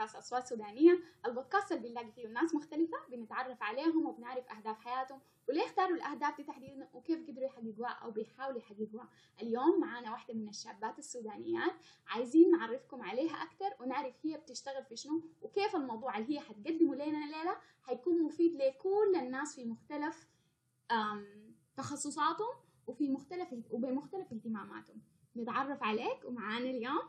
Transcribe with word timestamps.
بودكاست 0.00 0.16
أصوات 0.16 0.46
سودانية. 0.46 1.00
البودكاست 1.26 1.72
اللي 1.72 1.88
بنلاقي 1.88 2.12
فيه 2.12 2.28
ناس 2.28 2.54
مختلفة 2.54 2.96
بنتعرف 3.10 3.62
عليهم 3.62 4.06
وبنعرف 4.06 4.44
أهداف 4.48 4.78
حياتهم 4.78 5.20
وليه 5.48 5.64
اختاروا 5.64 5.96
الأهداف 5.96 6.36
دي 6.36 6.44
تحديدا 6.44 6.88
وكيف 6.92 7.28
قدروا 7.28 7.46
يحققوها 7.46 7.90
أو 7.90 8.10
بيحاولوا 8.10 8.58
يحققوها. 8.58 9.08
اليوم 9.42 9.80
معانا 9.80 10.10
واحدة 10.10 10.34
من 10.34 10.48
الشابات 10.48 10.98
السودانيات. 10.98 11.72
عايزين 12.06 12.50
نعرفكم 12.50 13.02
عليها 13.02 13.34
أكثر 13.34 13.70
ونعرف 13.80 14.14
هي 14.24 14.36
بتشتغل 14.36 14.84
في 14.88 14.96
شنو 14.96 15.22
وكيف 15.42 15.76
الموضوع 15.76 16.18
اللي 16.18 16.34
هي 16.34 16.40
حتقدمه 16.40 16.94
لنا 16.94 17.24
الليلة 17.24 17.56
حيكون 17.82 18.22
مفيد 18.22 18.52
لكل 18.54 19.16
الناس 19.16 19.56
في 19.56 19.64
مختلف 19.64 20.26
تخصصاتهم 21.76 22.54
وفي 22.86 23.08
مختلف 23.08 23.48
وبمختلف 23.70 24.32
اهتماماتهم. 24.32 25.02
نتعرف 25.36 25.82
عليك 25.82 26.24
ومعانا 26.24 26.70
اليوم. 26.70 27.02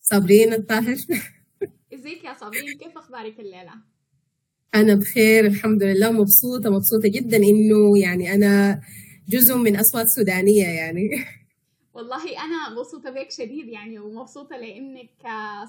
صابرين 0.00 0.52
الطاهر. 0.52 0.96
إزيك 1.96 2.24
يا 2.24 2.34
صابرين 2.34 2.78
كيف 2.78 2.98
أخبارك 2.98 3.40
الليلة؟ 3.40 3.72
أنا 4.74 4.94
بخير 4.94 5.46
الحمد 5.46 5.82
لله 5.82 6.10
مبسوطة 6.12 6.70
مبسوطة 6.70 7.08
جدا 7.08 7.36
إنه 7.36 7.98
يعني 8.02 8.34
أنا 8.34 8.80
جزء 9.28 9.56
من 9.56 9.76
أصوات 9.76 10.06
سودانية 10.16 10.64
يعني. 10.66 11.10
والله 11.94 12.44
أنا 12.44 12.70
مبسوطة 12.78 13.10
بك 13.10 13.30
شديد 13.30 13.68
يعني 13.68 13.98
ومبسوطة 13.98 14.56
لأنك 14.56 15.10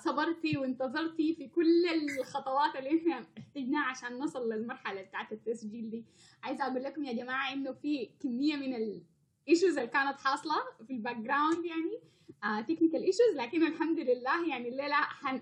صبرتي 0.05 0.57
وانتظرتي 0.57 1.35
في 1.35 1.47
كل 1.47 1.85
الخطوات 2.19 2.75
اللي 2.75 2.99
إحنا 2.99 3.25
احتجناها 3.37 3.85
عشان 3.85 4.17
نصل 4.19 4.53
للمرحلة 4.53 5.01
بتاعت 5.01 5.31
التسجيل 5.31 5.89
دي. 5.89 6.05
عايزة 6.43 6.67
أقول 6.67 6.83
لكم 6.83 7.03
يا 7.03 7.13
جماعة 7.13 7.53
إنه 7.53 7.71
في 7.71 8.09
كمية 8.23 8.55
من 8.55 8.75
الايشوز 8.75 9.77
اللي 9.77 9.87
كانت 9.87 10.19
حاصلة 10.19 10.55
في 10.87 10.93
ال 10.93 11.17
background 11.17 11.65
يعني 11.65 11.99
technical 12.63 12.99
uh, 12.99 13.03
issues 13.03 13.35
لكن 13.35 13.67
الحمد 13.67 13.99
لله 13.99 14.49
يعني 14.49 14.69
الليلة 14.69 14.95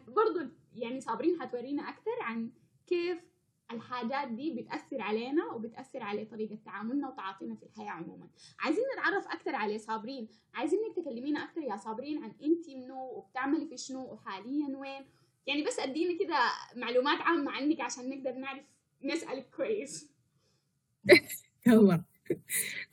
برضه 0.08 0.50
يعني 0.76 1.02
صابرين 1.02 1.42
حتورينا 1.42 1.90
أكثر 1.90 2.22
عن 2.22 2.52
كيف 2.88 3.36
الحاجات 3.72 4.28
دي 4.32 4.52
بتأثر 4.52 5.02
علينا 5.02 5.46
وبتأثر 5.56 6.04
على 6.04 6.26
طريقة 6.26 6.58
تعاملنا 6.66 7.10
وتعاطينا 7.10 7.56
في 7.56 7.64
الحياة 7.64 7.90
عموما. 7.90 8.28
عايزين 8.60 8.84
نتعرف 8.94 9.28
أكثر 9.28 9.56
على 9.56 9.78
صابرين. 9.78 10.28
عايزينك 10.54 10.96
تكلمينا 10.96 11.44
أكثر 11.44 11.62
يا 11.62 11.78
صابرين 11.78 12.24
عن 12.24 12.30
أنت 12.44 12.70
منو 12.70 13.18
وبتعملي 13.18 13.68
في 13.68 13.78
شنو 13.78 14.14
وحاليا 14.14 14.78
وين. 14.78 15.06
يعني 15.48 15.64
بس 15.68 15.80
أدينا 15.80 16.20
كده 16.20 16.36
معلومات 16.76 17.22
عامة 17.22 17.52
عنك 17.52 17.82
عشان 17.82 18.10
نقدر 18.10 18.34
نعرف 18.34 18.64
نسألك 19.04 19.50
كويس. 19.58 20.10
تمام 21.66 22.04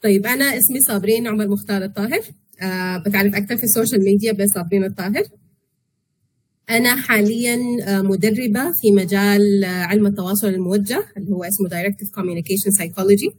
طيب 0.02 0.26
أنا 0.26 0.44
اسمي 0.44 0.80
صابرين 0.88 1.26
عمر 1.26 1.48
مختار 1.48 1.82
الطاهر. 1.82 2.22
أه 2.62 2.98
بتعرف 3.06 3.34
أكثر 3.34 3.56
في 3.56 3.62
ال 3.62 3.68
social 3.68 4.04
media 4.04 4.32
بصابرين 4.32 4.84
الطاهر. 4.84 5.41
أنا 6.72 6.96
حاليا 6.96 7.56
مدربة 8.02 8.72
في 8.80 8.90
مجال 8.90 9.64
علم 9.64 10.06
التواصل 10.06 10.48
الموجه 10.48 11.04
اللي 11.16 11.30
هو 11.32 11.44
اسمه 11.44 11.68
Directive 11.68 12.08
Communication 12.08 12.70
Psychology. 12.80 13.34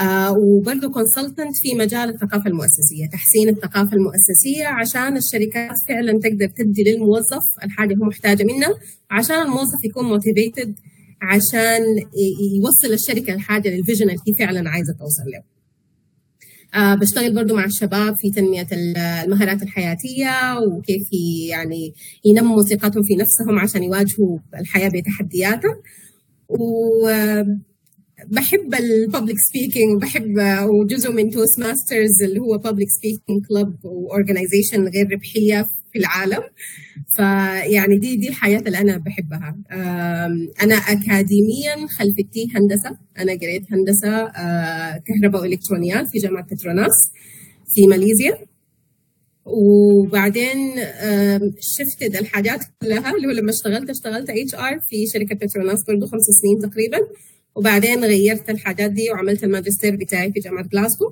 آه 0.00 0.32
وبرضه 0.38 0.88
consultant 0.92 1.56
في 1.62 1.74
مجال 1.74 2.08
الثقافة 2.08 2.46
المؤسسية 2.50 3.06
تحسين 3.12 3.48
الثقافة 3.48 3.92
المؤسسية 3.96 4.66
عشان 4.66 5.16
الشركات 5.16 5.76
فعلا 5.88 6.12
تقدر 6.20 6.46
تدي 6.56 6.82
للموظف 6.84 7.42
الحاجة 7.64 7.94
هو 7.94 8.04
محتاجة 8.04 8.44
منها 8.44 8.74
عشان 9.10 9.42
الموظف 9.42 9.84
يكون 9.84 10.04
motivated 10.04 10.74
عشان 11.22 11.82
يوصل 12.56 12.92
الشركة 12.94 13.34
الحاجة 13.34 13.68
لل 13.68 13.78
vision 13.78 14.10
اللي 14.10 14.20
هي 14.28 14.46
فعلا 14.46 14.70
عايزة 14.70 14.92
توصل 14.92 15.30
له. 15.32 15.61
آه 16.74 16.94
بشتغل 16.94 17.34
برضو 17.34 17.56
مع 17.56 17.64
الشباب 17.64 18.14
في 18.16 18.30
تنمية 18.30 18.66
المهارات 18.72 19.62
الحياتية 19.62 20.58
وكيف 20.58 21.02
يعني 21.48 21.94
ينموا 22.24 22.62
ثقتهم 22.62 23.02
في 23.02 23.14
نفسهم 23.16 23.58
عشان 23.58 23.82
يواجهوا 23.82 24.38
الحياة 24.60 24.88
بتحدياتها 24.88 25.76
وبحب 26.48 27.54
ال 28.74 28.83
public 28.83 29.36
speaking 29.50 30.02
بحب 30.02 30.34
وجزء 30.68 31.12
من 31.12 31.30
Toastmasters 31.30 32.22
اللي 32.24 32.40
هو 32.40 32.58
public 32.58 32.88
speaking 32.88 33.46
club 33.48 33.74
و 33.84 33.91
organization 33.91 34.82
غير 34.82 35.06
ربحية. 35.12 35.64
في 35.92 35.98
العالم. 35.98 36.42
فيعني 37.16 37.98
دي 37.98 38.16
دي 38.16 38.28
الحياة 38.28 38.58
اللي 38.58 38.78
أنا 38.78 38.96
بحبها. 38.96 39.56
أنا 40.62 40.74
أكاديميا 40.74 41.86
خلفيتي 41.98 42.48
هندسة. 42.54 42.98
أنا 43.18 43.32
قريت 43.32 43.72
هندسة 43.72 44.32
كهرباء 44.98 45.42
وإلكترونيات 45.42 46.08
في 46.08 46.18
جامعة 46.18 46.44
بتروناس 46.44 47.12
في 47.74 47.86
ماليزيا. 47.86 48.38
وبعدين 49.44 50.74
shifted 51.60 52.16
الحاجات 52.16 52.60
كلها 52.82 53.16
اللي 53.16 53.26
هو 53.26 53.30
لما 53.30 53.50
اشتغلت 53.50 53.90
اشتغلت 53.90 54.30
HR 54.30 54.80
في 54.80 55.06
شركة 55.06 55.34
بتروناس 55.34 55.84
برضه 55.88 56.06
خمس 56.06 56.22
سنين 56.22 56.70
تقريبا. 56.70 56.98
وبعدين 57.56 58.04
غيرت 58.04 58.50
الحاجات 58.50 58.90
دي 58.90 59.10
وعملت 59.10 59.44
الماجستير 59.44 59.96
بتاعي 59.96 60.32
في 60.32 60.40
جامعة 60.40 60.68
جلاسكو 60.72 61.04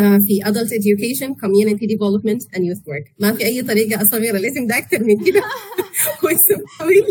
في 0.00 0.42
adult 0.44 0.70
education 0.80 1.30
community 1.44 1.86
development 1.94 2.40
and 2.54 2.62
youth 2.68 2.84
work. 2.86 3.12
ما 3.18 3.32
في 3.32 3.44
أي 3.44 3.62
طريقة 3.62 4.02
اصغر 4.02 4.36
الاسم 4.36 4.66
ده 4.66 4.78
أكثر 4.78 5.04
من 5.04 5.24
كده. 5.24 5.40
هو 6.24 6.28
اسم 6.28 6.64
طويل 6.80 7.04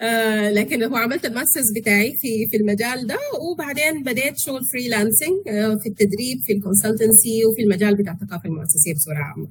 آه 0.00 0.50
لكن 0.50 0.82
هو 0.82 0.96
عملت 0.96 1.24
ال 1.24 1.30
masters 1.30 1.72
بتاعي 1.76 2.12
في 2.20 2.46
في 2.50 2.56
المجال 2.56 3.06
ده. 3.06 3.18
وبعدين 3.52 4.02
بديت 4.02 4.34
شغل 4.36 4.60
freelancing 4.72 5.48
آه 5.48 5.76
في 5.82 5.88
التدريب 5.88 6.38
في 6.46 6.52
ال 6.52 6.60
consultancy 6.60 7.44
وفي 7.44 7.62
المجال 7.62 7.96
بتاع 7.96 8.12
الثقافه 8.12 8.48
المؤسسيه 8.48 8.94
بصورة 8.94 9.18
عامة. 9.18 9.48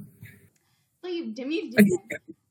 طيب 1.02 1.34
جميل 1.34 1.70
جدا. 1.70 1.98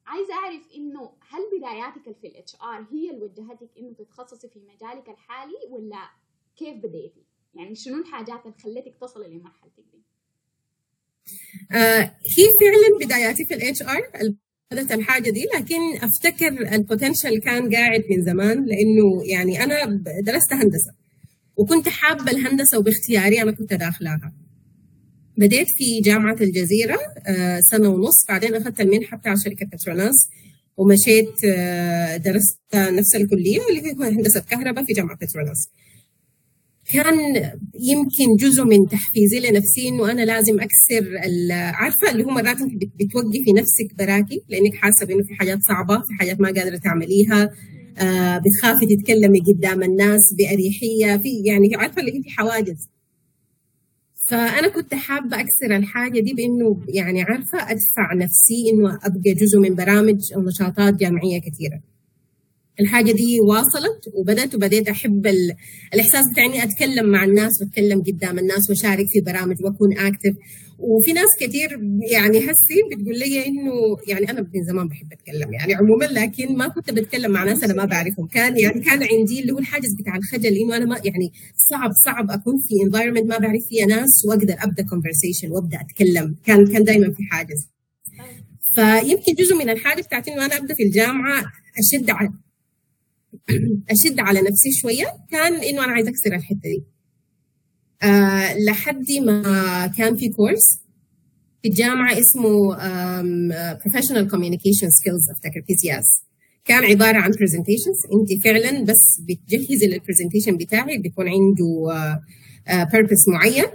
عايزه 0.05 0.33
أعرف 0.33 0.61
إنه 0.75 1.01
هل 1.01 1.41
بداياتك 1.57 2.17
في 2.21 2.27
ال 2.27 2.55
HR 2.55 2.87
هي 2.91 3.11
اللي 3.11 3.23
وجهتك 3.25 3.69
إنه 3.79 3.93
تتخصصي 3.93 4.49
في 4.49 4.59
مجالك 4.59 5.09
الحالي 5.09 5.57
ولا 5.69 6.09
كيف 6.55 6.77
بديتي؟ 6.77 7.23
يعني 7.55 7.75
شنو 7.75 7.97
الحاجات 8.01 8.39
اللي 8.45 8.55
خلتك 8.63 8.95
تصلي 9.01 9.27
لمرحلتك 9.27 9.83
دي؟ 9.93 10.03
آه 11.77 12.01
هي 12.37 12.45
فعلا 12.61 13.05
بداياتي 13.05 13.45
في 13.45 13.53
ال 13.53 13.81
HR 13.81 14.01
بدأت 14.71 14.91
الحاجة 14.91 15.29
دي 15.29 15.45
لكن 15.55 15.97
أفتكر 16.01 16.73
ال 16.75 16.82
potential 16.82 17.39
كان 17.39 17.75
قاعد 17.75 18.03
من 18.09 18.23
زمان 18.25 18.65
لأنه 18.65 19.23
يعني 19.25 19.63
أنا 19.63 20.03
درست 20.25 20.53
هندسة 20.53 20.93
وكنت 21.57 21.89
حابة 21.89 22.31
الهندسة 22.31 22.77
وباختياري 22.79 23.41
أنا 23.41 23.51
كنت 23.51 23.73
داخلاها 23.73 24.33
بديت 25.37 25.67
في 25.67 26.01
جامعة 26.01 26.37
الجزيرة 26.41 26.97
آه 27.27 27.59
سنة 27.71 27.89
ونص 27.89 28.25
بعدين 28.29 28.55
أخذت 28.55 28.81
المنحة 28.81 29.17
بتاع 29.17 29.35
شركة 29.35 29.65
بتروناس 29.65 30.15
ومشيت 30.77 31.45
آه 31.55 32.17
درست 32.17 32.59
نفس 32.75 33.15
الكلية 33.15 33.59
اللي 33.69 33.81
هي 33.81 34.09
هندسة 34.09 34.39
كهرباء 34.39 34.85
في 34.85 34.93
جامعة 34.93 35.17
بتروناس 35.17 35.69
كان 36.91 37.35
يمكن 37.79 38.35
جزء 38.39 38.63
من 38.63 38.87
تحفيزي 38.91 39.39
لنفسي 39.39 39.87
إنه 39.89 40.11
أنا 40.11 40.21
لازم 40.25 40.59
أكسر 40.59 41.17
عارفة 41.73 42.11
اللي 42.11 42.23
هو 42.23 42.29
مرات 42.29 42.61
أنت 42.61 42.73
بتوقفي 42.99 43.51
نفسك 43.57 43.97
براكي 43.99 44.41
لأنك 44.49 44.75
حاسة 44.75 45.05
انه 45.05 45.23
في 45.23 45.33
حاجات 45.39 45.59
صعبة 45.61 46.01
في 46.01 46.13
حاجات 46.19 46.41
ما 46.41 46.47
قادرة 46.47 46.77
تعمليها 46.77 47.49
آه 47.97 48.37
بتخافي 48.37 48.85
تتكلمي 48.95 49.39
قدام 49.39 49.83
الناس 49.83 50.21
بأريحية 50.37 51.17
في 51.17 51.29
يعني 51.45 51.75
عارفة 51.75 51.99
اللي 52.01 52.11
في 52.11 52.29
حواجز. 52.29 52.87
فأنا 54.27 54.67
كنت 54.67 54.93
حابة 54.93 55.39
أكسر 55.39 55.75
الحاجة 55.75 56.19
دي 56.19 56.33
بإنه 56.33 56.81
يعني 56.89 57.21
عارفة 57.21 57.57
أدفع 57.57 58.13
نفسي 58.15 58.69
إنه 58.73 58.95
أبقى 59.03 59.33
جزء 59.33 59.59
من 59.59 59.75
برامج 59.75 60.33
أو 60.35 60.41
نشاطات 60.41 60.93
جامعيه 60.93 61.39
كثيرة. 61.41 61.81
الحاجة 62.79 63.11
دي 63.11 63.39
واصلت 63.39 64.09
وبدأت 64.13 64.55
وبديت 64.55 64.89
أحب 64.89 65.27
الإحساس 65.93 66.25
بتاع 66.31 66.45
إني 66.45 66.63
أتكلم 66.63 67.09
مع 67.11 67.23
الناس 67.23 67.61
وأتكلم 67.61 68.01
قدام 68.01 68.39
الناس 68.39 68.69
وأشارك 68.69 69.05
في 69.07 69.21
برامج 69.21 69.63
وأكون 69.63 69.97
active 69.97 70.33
وفي 70.79 71.13
ناس 71.13 71.29
كثير 71.39 71.69
يعني 72.11 72.37
هسي 72.39 72.79
بتقول 72.91 73.19
لي 73.19 73.45
إنه 73.45 73.71
يعني 74.07 74.29
أنا 74.31 74.41
من 74.41 74.63
زمان 74.63 74.87
بحب 74.87 75.13
أتكلم 75.13 75.53
يعني 75.53 75.73
عموما 75.73 76.05
لكن 76.05 76.57
ما 76.57 76.67
كنت 76.67 76.91
بتكلم 76.91 77.31
مع 77.31 77.43
ناس 77.43 77.63
أنا 77.63 77.73
ما 77.73 77.85
بعرفهم. 77.85 78.27
كان 78.27 78.57
يعني 78.59 78.81
كان 78.81 79.03
عندي 79.03 79.39
اللي 79.41 79.51
هو 79.51 79.59
الحاجز 79.59 79.93
بتاع 79.99 80.15
الخجل 80.15 80.55
إنه 80.57 80.77
أنا 80.77 80.85
ما 80.85 80.95
يعني 81.03 81.31
صعب 81.71 81.91
صعب 82.05 82.31
أكون 82.31 82.53
في 82.67 82.85
environment 82.85 83.25
ما 83.25 83.37
بعرف 83.37 83.61
فيها 83.69 83.85
ناس 83.85 84.25
وأقدر 84.27 84.55
أبدأ 84.59 84.83
conversation 84.83 85.51
وأبدأ 85.51 85.77
أتكلم. 85.81 86.35
كان 86.45 86.67
كان 86.67 86.83
دائما 86.83 87.13
في 87.13 87.23
حاجز. 87.31 87.67
فيمكن 88.75 89.33
جزء 89.43 89.55
من 89.55 89.69
الحاجة 89.69 90.01
بتاعتي 90.01 90.33
إنه 90.33 90.45
أنا 90.45 90.57
أبدأ 90.57 90.73
في 90.73 90.83
الجامعة 90.83 91.43
أشد 91.77 92.09
على 92.09 92.29
أشد 93.89 94.19
على 94.19 94.39
نفسي 94.41 94.71
شوية 94.81 95.05
كان 95.31 95.53
إنه 95.53 95.83
أنا 95.85 95.91
عايزة 95.91 96.09
أكسر 96.09 96.35
الحتة 96.35 96.59
دي. 96.63 96.83
أه 98.03 98.57
لحد 98.57 99.05
ما 99.25 99.87
كان 99.97 100.15
في 100.15 100.29
كورس 100.29 100.79
في 101.61 101.69
الجامعة 101.69 102.19
اسمه 102.19 102.75
Professional 103.75 104.29
Communication 104.31 104.89
Skills 104.99 105.35
أفتكر 105.35 105.61
PCS 105.67 106.23
كان 106.65 106.83
عبارة 106.83 107.17
عن 107.17 107.31
presentations 107.39 107.97
أنت 108.13 108.43
فعلا 108.43 108.83
بس 108.83 109.01
بتجهزي 109.29 109.87
لل 109.87 109.97
presentation 109.97 110.57
بتاعك 110.57 110.99
بيكون 110.99 111.25
عنده 111.27 111.67
purpose 112.91 113.09
uh, 113.11 113.29
uh, 113.29 113.33
معين. 113.33 113.65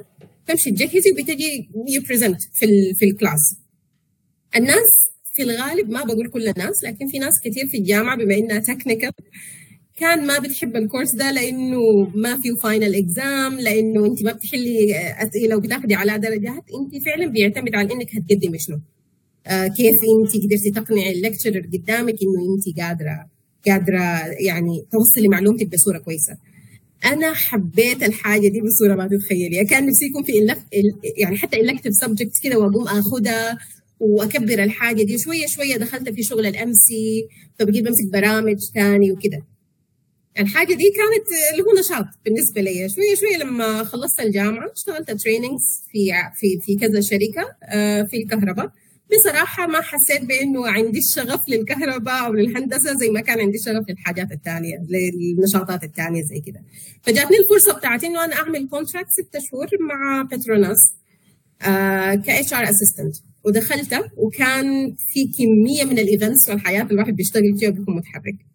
تمشي 0.46 0.70
تجهزي 0.70 1.10
وبتجي 1.12 1.70
you 1.94 2.02
present 2.02 2.40
في 2.52 2.64
ال 2.66 2.94
في 2.98 3.04
الكلاس 3.04 3.56
الناس 4.56 5.08
في 5.32 5.42
الغالب 5.42 5.90
ما 5.90 6.04
بقول 6.04 6.30
كل 6.30 6.48
الناس 6.48 6.84
لكن 6.84 7.08
في 7.08 7.18
ناس 7.18 7.32
كثير 7.44 7.66
في 7.70 7.78
الجامعة 7.78 8.16
بما 8.16 8.34
إنها 8.34 8.58
technical 8.58 9.10
كان 10.00 10.26
ما 10.26 10.38
بتحب 10.38 10.76
الكورس 10.76 11.14
ده 11.14 11.30
لأنه 11.32 11.78
ما 12.14 12.40
فيه 12.40 12.54
final 12.62 12.94
exam 12.94 13.60
لأنه 13.60 14.06
أنت 14.06 14.24
ما 14.24 14.32
بتحلي 14.32 14.94
أسئلة 14.96 15.56
وبتاخدي 15.56 15.94
على 15.94 16.18
درجات. 16.18 16.64
أنت 16.80 17.04
فعلا 17.04 17.26
بيعتمد 17.26 17.74
على 17.74 17.92
إنك 17.92 18.08
هتقدمي 18.16 18.58
شنو. 18.58 18.80
آه 19.46 19.66
كيف 19.66 19.94
أنت 20.22 20.44
قدرتي 20.44 20.70
تقنعي 20.70 21.12
ال 21.12 21.18
lecturer 21.18 21.60
قدامك 21.60 22.14
إنه 22.22 22.40
أنت 22.54 22.80
قادرة 22.80 23.26
قادرة 23.66 24.26
يعني 24.46 24.84
توصلي 24.92 25.28
معلومتك 25.28 25.66
بصورة 25.72 25.98
كويسة. 25.98 26.36
أنا 27.04 27.34
حبيت 27.34 28.02
الحاجة 28.02 28.48
دي 28.48 28.60
بصورة 28.60 28.94
ما 28.94 29.08
تتخيلي 29.08 29.64
كان 29.64 29.86
نفسي 29.86 30.06
يكون 30.06 30.22
في 30.22 30.32
يعني 31.18 31.36
حتى 31.38 31.56
elective 31.56 31.90
subject 32.02 32.32
كده 32.44 32.58
وأقوم 32.58 32.88
اخذها 32.88 33.58
وأكبر 34.00 34.62
الحاجة 34.64 35.02
دي. 35.02 35.18
شوية 35.18 35.46
شوية 35.46 35.76
دخلت 35.76 36.08
في 36.08 36.22
شغل 36.22 36.46
ال 36.46 36.73
MC 36.73 37.26
فبقيت 37.58 37.84
بمسك 37.84 38.12
برامج 38.12 38.56
ثاني 38.74 39.12
وكده. 39.12 39.42
الحاجة 40.38 40.74
دي 40.74 40.84
كانت 40.96 41.26
اللي 41.52 41.62
هو 41.62 41.72
نشاط 41.80 42.06
بالنسبة 42.24 42.60
لي. 42.60 42.88
شوية 42.88 43.14
شوية 43.14 43.36
لما 43.44 43.84
خلصت 43.84 44.20
الجامعة 44.20 44.72
اشتغلت 44.72 45.10
trainings 45.10 45.62
في 45.92 46.10
في 46.40 46.60
في 46.66 46.76
كذا 46.76 47.00
شركة 47.00 47.56
آه، 47.64 48.02
في 48.02 48.16
الكهرباء. 48.16 48.70
بصراحة 49.12 49.66
ما 49.66 49.80
حسيت 49.80 50.24
بأنه 50.24 50.68
عندي 50.68 50.98
الشغف 50.98 51.48
للكهرباء 51.48 52.26
أو 52.26 52.32
للهندسة 52.32 52.94
زي 52.94 53.10
ما 53.10 53.20
كان 53.20 53.40
عندي 53.40 53.58
الشغف 53.58 53.84
للحاجات 53.90 54.32
الثانية 54.32 54.76
للنشاطات 54.88 55.84
الثانية 55.84 56.22
زي 56.22 56.40
كده 56.40 56.60
فجاتني 57.02 57.36
الفرصة 57.38 57.78
بتاعتي 57.78 58.06
إنه 58.06 58.24
أنا 58.24 58.34
أعمل 58.34 58.68
contract 58.68 59.08
ستة 59.10 59.38
شهور 59.50 59.66
مع 59.80 60.22
بتروناس 60.22 60.76
آه 61.62 62.14
ك 62.14 62.30
HR 62.30 62.62
assistant 62.64 63.16
ودخلت 63.44 63.94
وكان 64.16 64.94
في 65.12 65.20
كمية 65.38 65.84
من 65.84 65.98
ال 65.98 66.06
events 66.06 66.48
والحاجات 66.50 66.82
الواحد 66.90 67.16
بيشتغل 67.16 67.58
فيها 67.58 67.70
بيكون 67.70 67.96
متحرك. 67.96 68.47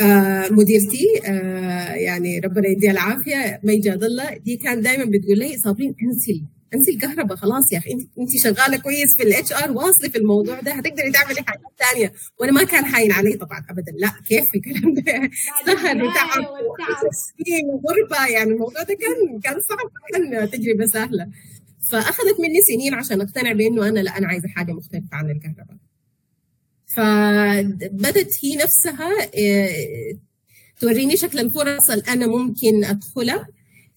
آه 0.00 0.48
مديرتي 0.50 1.06
آه 1.26 1.94
يعني 1.94 2.38
ربنا 2.38 2.68
يديها 2.68 2.90
العافية 2.92 3.60
مي 3.64 3.76
جاد 3.78 4.04
الله 4.04 4.36
دي 4.36 4.56
كان 4.56 4.80
دائما 4.80 5.04
بتقول 5.04 5.38
لي 5.38 5.56
صابرين 5.56 5.94
انسي 6.02 6.44
انسي 6.74 6.90
الكهرباء 6.90 7.36
خلاص 7.36 7.72
يا 7.72 7.78
أخي 7.78 7.90
انت 7.92 8.02
انت 8.18 8.30
شغالة 8.44 8.76
كويس 8.76 9.16
في 9.18 9.22
ال 9.22 9.52
HR 9.52 9.70
واصلة 9.72 10.08
في 10.08 10.18
الموضوع 10.18 10.60
ده 10.60 10.72
هتقدري 10.72 11.10
تعملي 11.12 11.42
حاجات 11.46 11.62
ثانية 11.90 12.12
وأنا 12.40 12.52
ما 12.52 12.64
كان 12.64 12.84
هاين 12.84 13.12
علي 13.12 13.32
طبعا 13.36 13.64
ابدا. 13.70 13.92
لا 13.98 14.10
كيف 14.28 14.44
الكلام 14.56 14.94
ده؟ 14.94 15.30
سهر 15.66 15.96
وتعب 16.04 16.44
وغربه 17.68 18.26
يعني 18.32 18.50
الموضوع 18.50 18.82
ده 18.82 18.94
كان 18.94 19.40
كان 19.40 19.54
صعب 19.60 19.90
كان 20.12 20.50
تجربة 20.50 20.86
سهلة. 20.86 21.26
فأخذت 21.90 22.40
مني 22.40 22.60
سنين 22.68 22.94
عشان 22.94 23.20
أقتنع 23.20 23.52
بأنه 23.52 23.88
أنا 23.88 24.00
لا 24.00 24.18
أنا 24.18 24.26
عايزة 24.28 24.48
حاجة 24.48 24.72
مختلفة 24.72 25.08
عن 25.12 25.30
الكهرباء. 25.30 25.76
فبدت 26.96 28.30
هي 28.44 28.56
نفسها 28.56 29.10
آه، 29.38 29.68
توريني 30.80 31.16
شكل 31.16 31.38
الفرص 31.38 31.90
اللي 31.90 32.04
أنا 32.08 32.26
ممكن 32.26 32.84
أدخلها 32.84 33.46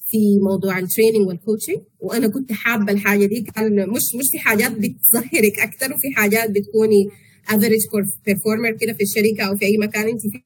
في 0.10 0.18
موضوع 0.50 0.80
ال 0.80 0.85
training 0.85 1.28
وال 1.28 1.38
coaching 1.38 1.78
وأنا 2.00 2.28
كنت 2.28 2.52
حابة 2.52 2.92
الحاجة 2.94 3.26
دي 3.26 3.42
كان 3.42 3.90
مش 3.90 4.02
مش 4.16 4.26
في 4.32 4.40
حاجات 4.40 4.72
بتظهرك 4.72 5.60
أكثر 5.60 5.94
وفي 5.94 6.08
حاجات 6.16 6.50
بتكوني 6.50 7.08
average 7.50 7.82
performer 8.26 8.72
كده 8.72 8.94
في 8.94 9.04
الشركة 9.04 9.44
أو 9.50 9.58
في 9.58 9.66
أي 9.66 9.78
مكان 9.78 10.08
أنت 10.08 10.22
فيه. 10.22 10.40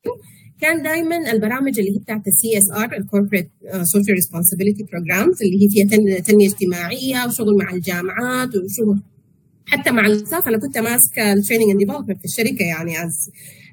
كان 0.62 0.84
دائما 0.84 1.32
البرامج 1.32 1.80
اللي 1.80 1.92
هي 1.92 2.00
بتاعت 2.00 2.22
ال 2.28 2.58
CSR 2.58 2.72
ال 2.84 2.98
corporate 2.98 3.50
social 3.84 4.16
responsibility 4.16 4.84
programs 4.84 5.44
اللي 5.44 5.58
هي 5.66 5.70
فيها 5.70 6.20
تنمية 6.20 6.48
اجتماعية 6.48 7.26
وشغل 7.28 7.58
مع 7.58 7.74
الجامعات 7.74 8.50
وشغل 8.50 9.02
حتى 9.66 9.92
مع 9.92 10.06
ال 10.06 10.13
staff 10.13 10.48
أنا 10.48 10.58
كنت 10.58 10.78
ماسكة 10.78 11.34
ال 11.34 11.38
training 11.38 11.70
and 11.72 11.80
development 11.80 12.20
في 12.20 12.26
الشركة 12.26 12.64
يعني 12.66 13.04
as 13.04 13.30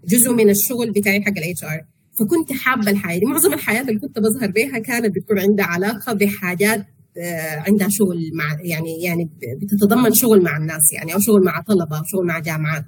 جزء 0.08 0.32
من 0.32 0.50
الشغل 0.50 0.90
بتاعي 0.90 1.22
حق 1.22 1.38
ال 1.38 1.64
HR 1.64 1.80
فكنت 2.18 2.52
حابة 2.52 2.90
الحاجات 2.90 3.18
دي. 3.18 3.26
معظم 3.26 3.52
الحاجات 3.54 3.80
اللي 3.80 3.98
كنت 3.98 4.18
بظهر 4.18 4.50
بها 4.50 4.78
كانت 4.78 5.14
بتكون 5.16 5.38
عندها 5.38 5.66
علاقة 5.66 6.12
بحاجات 6.12 6.86
آه، 7.18 7.56
عندها 7.66 7.88
شغل 7.90 8.30
مع 8.34 8.56
يعني 8.62 9.02
يعني 9.02 9.30
بتتضمن 9.62 10.14
شغل 10.14 10.42
مع 10.42 10.56
الناس 10.56 10.92
يعني 10.92 11.14
أو 11.14 11.18
شغل 11.20 11.44
مع 11.44 11.60
طلبة 11.60 11.98
أو 11.98 12.02
شغل 12.06 12.26
مع 12.26 12.38
جامعات. 12.38 12.84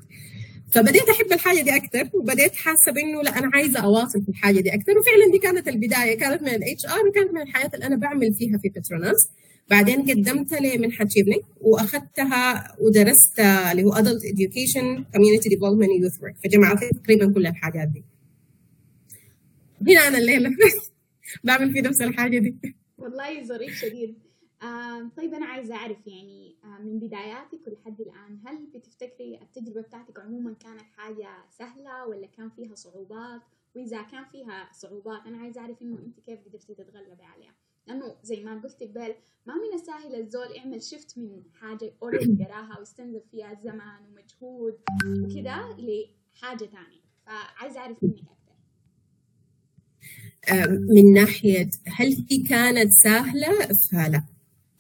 فبديت 0.73 1.09
أحب 1.09 1.33
الحاجة 1.33 1.61
دي 1.63 1.77
أكثر 1.77 2.11
وبديت 2.15 2.55
حاسة 2.55 2.93
بإنه 2.95 3.23
لا 3.23 3.39
أنا 3.39 3.51
عايزة 3.55 3.81
اواصل 3.81 4.23
في 4.23 4.29
الحاجة 4.29 4.61
دي 4.61 4.69
أكثر 4.75 4.93
وفعلا 4.99 5.33
دي 5.33 5.39
كانت 5.39 5.69
البداية. 5.69 6.19
كانت 6.19 6.43
من 6.43 6.49
ال 6.49 6.87
HR 6.87 7.09
وكانت 7.09 7.33
من 7.35 7.41
الحاجات 7.43 7.71
اللي 7.75 7.87
أنا 7.87 7.97
بعمل 7.97 8.35
فيها 8.39 8.59
في 8.63 8.69
بتروناس 8.69 9.29
بعدين 9.71 10.03
قدمت 10.03 10.53
لمنحة 10.53 11.09
تشيفنينج 11.09 11.43
وأخذتها 11.61 12.77
ودرست 12.81 13.41
اللي 13.41 13.85
هو 13.85 13.93
adult 13.93 14.23
education 14.23 15.05
community 15.15 15.49
development 15.55 15.93
youth 16.01 16.21
work. 16.23 16.37
فجمعت 16.45 16.85
تقريبا 16.85 17.33
كل 17.33 17.47
الحاجات 17.47 17.89
دي. 17.89 18.05
هنا 19.89 20.09
أنا 20.09 20.19
الليلة. 20.19 20.51
بعمل 21.45 21.73
في 21.73 21.81
نفس 21.81 22.01
الحاجة 22.03 22.39
دي. 22.39 22.57
والله 22.99 23.45
ظريف 23.45 23.75
شديد. 23.75 24.15
آه 24.63 25.11
طيب 25.17 25.35
أنا 25.35 25.47
عايزة 25.47 25.75
أعرف 25.75 26.07
يعني 26.07 26.57
آه 26.65 26.83
من 26.83 26.99
بداياتك 26.99 27.61
ولحد 27.67 28.01
الآن 28.01 28.39
هل 28.47 28.67
بتفتكري 28.75 29.41
التجربة 29.43 29.81
بتاعتك 29.81 30.21
عموما 30.21 30.55
كانت 30.55 30.83
حاجة 30.97 31.29
سهلة 31.59 32.07
ولا 32.07 32.27
كان 32.27 32.51
فيها 32.51 32.75
صعوبات؟ 32.75 33.41
وإذا 33.75 34.03
كان 34.03 34.25
فيها 34.33 34.69
صعوبات 34.73 35.27
أنا 35.27 35.39
عايزة 35.39 35.61
أعرف 35.61 35.83
إنه 35.83 35.99
أنت 35.99 36.21
كيف 36.27 36.39
قدرتي 36.49 36.75
تتغلبي 36.75 37.23
عليها؟ 37.23 37.55
لأنه 37.91 38.15
زي 38.23 38.45
ما 38.45 38.61
قلت 38.61 38.83
قبل 38.83 39.15
ما 39.47 39.55
من 39.55 39.75
السهل 39.75 40.15
الزول 40.21 40.51
يعمل 40.57 40.83
شيفت 40.83 41.19
من 41.19 41.43
حاجة 41.61 41.93
اوريدي 42.03 42.45
قراها 42.45 42.79
واستنزف 42.79 43.23
فيها 43.31 43.61
زمان 43.65 44.01
ومجهود 44.09 44.79
وكذا 45.05 45.57
لحاجة 45.79 46.59
ثانية 46.59 47.01
فعايزه 47.27 47.81
أعرف 47.81 47.97
منك 48.03 48.19
أكثر 48.19 48.51
من 50.71 51.13
ناحية 51.15 51.71
هل 51.87 52.27
هي 52.31 52.39
كانت 52.49 52.91
سهلة؟ 53.05 53.49
فلا. 53.93 54.25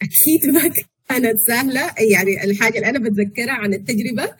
أكيد 0.03 0.47
ما 0.55 0.75
كانت 1.09 1.39
سهلة. 1.47 1.95
يعني 1.99 2.45
الحاجة 2.45 2.75
اللي 2.75 2.91
أنا 2.91 2.99
بتذكرها 2.99 3.53
عن 3.53 3.75
التجربة 3.75 4.37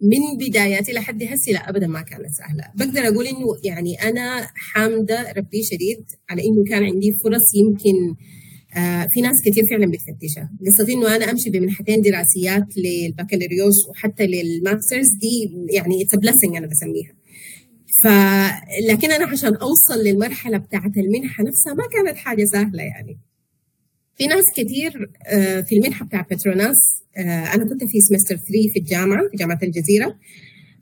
من 0.00 0.46
بداياتي 0.46 0.92
لحد 0.92 1.22
هسه 1.22 1.52
لا 1.52 1.68
ابدا 1.70 1.86
ما 1.86 2.02
كانت 2.02 2.30
سهلة. 2.38 2.64
بقدر 2.74 3.00
أقول 3.00 3.26
إنه 3.26 3.46
يعني 3.64 4.02
أنا 4.02 4.46
حامدة 4.54 5.32
ربي 5.36 5.62
شديد 5.62 6.04
على 6.30 6.42
إنه 6.42 6.64
كان 6.70 6.84
عندي 6.84 7.12
فرص 7.24 7.54
يمكن 7.54 8.14
آه 8.76 9.06
في 9.10 9.20
ناس 9.20 9.34
كثير 9.46 9.64
فعلا 9.70 9.86
بتفتشها 9.86 10.50
قصة 10.66 10.92
إنه 10.92 11.16
أنا 11.16 11.30
أمشي 11.30 11.50
بمنحتين 11.50 12.00
دراسيات 12.00 12.66
للبكالوريوس 12.76 13.88
وحتى 13.88 14.26
لل 14.26 14.44
masters 14.44 15.06
دي 15.20 15.50
يعني 15.76 16.02
it's 16.02 16.14
أنا 16.56 16.66
بسميها. 16.66 17.12
ف 18.02 18.06
لكن 18.90 19.10
أنا 19.12 19.26
عشان 19.26 19.54
أوصل 19.54 19.98
للمرحلة 20.04 20.58
بتاعت 20.58 20.96
المنحة 20.96 21.44
نفسها 21.44 21.74
ما 21.74 21.84
كانت 21.92 22.16
حاجة 22.18 22.44
سهلة 22.44 22.82
يعني. 22.82 23.18
في 24.16 24.26
ناس 24.26 24.44
كثير 24.56 25.10
آه، 25.26 25.60
في 25.60 25.76
المنحة 25.76 26.06
بتاع 26.06 26.26
بتروناس 26.30 26.76
آه، 27.16 27.54
أنا 27.54 27.64
كنت 27.64 27.84
في 27.84 28.00
سمستر 28.00 28.36
3 28.36 28.44
في 28.72 28.78
الجامعة 28.78 29.28
في 29.30 29.36
جامعة 29.36 29.58
الجزيرة 29.62 30.16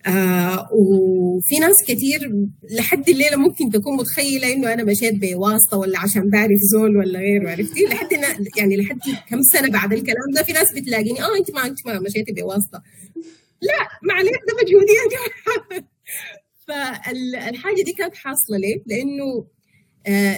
آه 0.06 0.68
وفي 0.72 1.58
ناس 1.60 1.74
كثير 1.88 2.46
لحد 2.70 3.08
الليلة 3.08 3.36
ممكن 3.36 3.70
تكون 3.70 3.96
متخيلة 3.96 4.52
إنه 4.52 4.72
أنا 4.72 4.84
مشيت 4.84 5.14
بواسطة 5.14 5.76
ولا 5.78 5.98
عشان 5.98 6.30
بعرف 6.30 6.58
زول 6.72 6.96
ولا 6.96 7.18
غيره 7.18 7.50
عرفتي 7.50 7.84
لحد 7.84 8.08
يعني 8.56 8.76
لحد 8.76 8.98
كم 9.28 9.42
سنة 9.42 9.68
بعد 9.70 9.92
الكلام 9.92 10.30
ده 10.34 10.42
في 10.42 10.52
ناس 10.52 10.72
بتلاقيني 10.72 11.22
آه 11.22 11.36
أنت 11.38 11.50
ما 11.50 11.66
أنت 11.66 11.86
ما 11.86 12.00
مشيتي 12.00 12.32
بواسطة 12.32 12.82
لا 13.62 13.88
معلش 14.02 14.30
ده 14.30 14.54
مجهودي 14.62 14.92
يا 14.92 15.84
فالحاجة 16.66 17.82
دي 17.82 17.92
كانت 17.92 18.14
حاصلة 18.14 18.58
ليه؟ 18.58 18.82
لأنه 18.86 19.46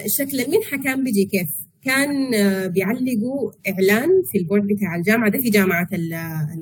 شكل 0.07 0.39
المنحة 0.39 0.83
كان 0.83 1.03
بيجي 1.03 1.25
كيف؟ 1.25 1.66
كان 1.87 2.33
آه، 2.33 2.67
بيعلقوا 2.67 3.51
إعلان 3.69 4.09
في 4.31 4.37
ال 4.37 4.42
board 4.42 4.67
بتاع 4.67 4.95
الجامعة 4.95 5.29
ده 5.31 5.39
في 5.39 5.49
جامعة 5.49 5.87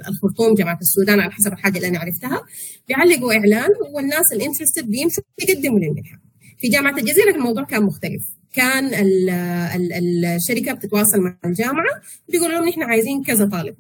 الخرطوم 0.10 0.56
جامعة 0.56 0.80
السودان 0.82 1.20
على 1.20 1.32
حسب 1.32 1.54
الحاجة 1.54 1.78
اللي 1.78 1.88
أنا 1.88 2.00
عرفتها. 2.00 2.42
بيعلقوا 2.88 3.34
إعلان 3.34 3.70
والناس 3.96 4.34
ال 4.34 4.39
interested 4.39 4.88
بيمشوا 4.88 5.24
يقدموا 5.42 5.80
للمنحه 5.80 6.20
في 6.58 6.68
جامعة 6.70 6.98
الجزيرة 6.98 7.36
الموضوع 7.36 7.64
كان 7.64 7.84
مختلف. 7.84 8.24
كان 8.54 8.86
ال 8.86 9.30
ال 9.30 10.26
الشركة 10.26 10.74
بتتواصل 10.74 11.22
مع 11.22 11.38
الجامعة 11.46 12.02
بيقولوا 12.30 12.56
لهم 12.56 12.70
نحن 12.70 12.84
عايزين 12.84 13.24
كذا 13.24 13.46
طالب. 13.46 13.76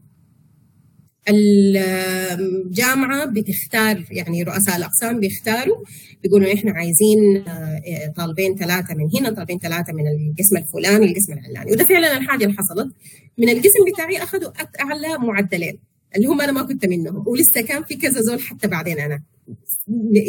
الجامعة 1.30 3.26
بتختار 3.26 4.06
يعني 4.12 4.44
رؤساء 4.44 4.78
الأقسام 4.78 5.20
بيختاروا 5.20 5.78
بيقولوا 6.24 6.54
إحنا 6.54 6.72
عايزين 6.72 7.44
آه، 7.48 8.14
طالبين 8.18 8.56
ثلاثة 8.56 8.96
من 8.96 9.20
هنا 9.20 9.36
طالبين 9.36 9.60
ثلاثة 9.60 9.94
من 9.94 10.08
القسم 10.08 10.58
الفلاني 10.58 11.06
القسم 11.06 11.34
العلاني. 11.34 11.72
وده 11.72 11.86
فعلا 11.86 12.18
الحاجة 12.18 12.46
اللي 12.46 12.56
حصلت. 12.58 12.94
من 13.38 13.50
القسم 13.50 13.94
بتاعي 13.94 14.18
أخذوا 14.18 14.52
اعلى 14.82 15.18
معدلين 15.18 15.80
اللي 16.16 16.28
هم 16.28 16.42
أنا 16.42 16.52
ما 16.52 16.64
كنت 16.64 16.86
منهم 16.86 17.24
ولسه 17.28 17.62
كان 17.68 17.84
في 17.84 17.96
كذا 17.96 18.22
زول 18.22 18.40
حتى 18.42 18.68
بعدين 18.68 19.00
أنا. 19.00 19.24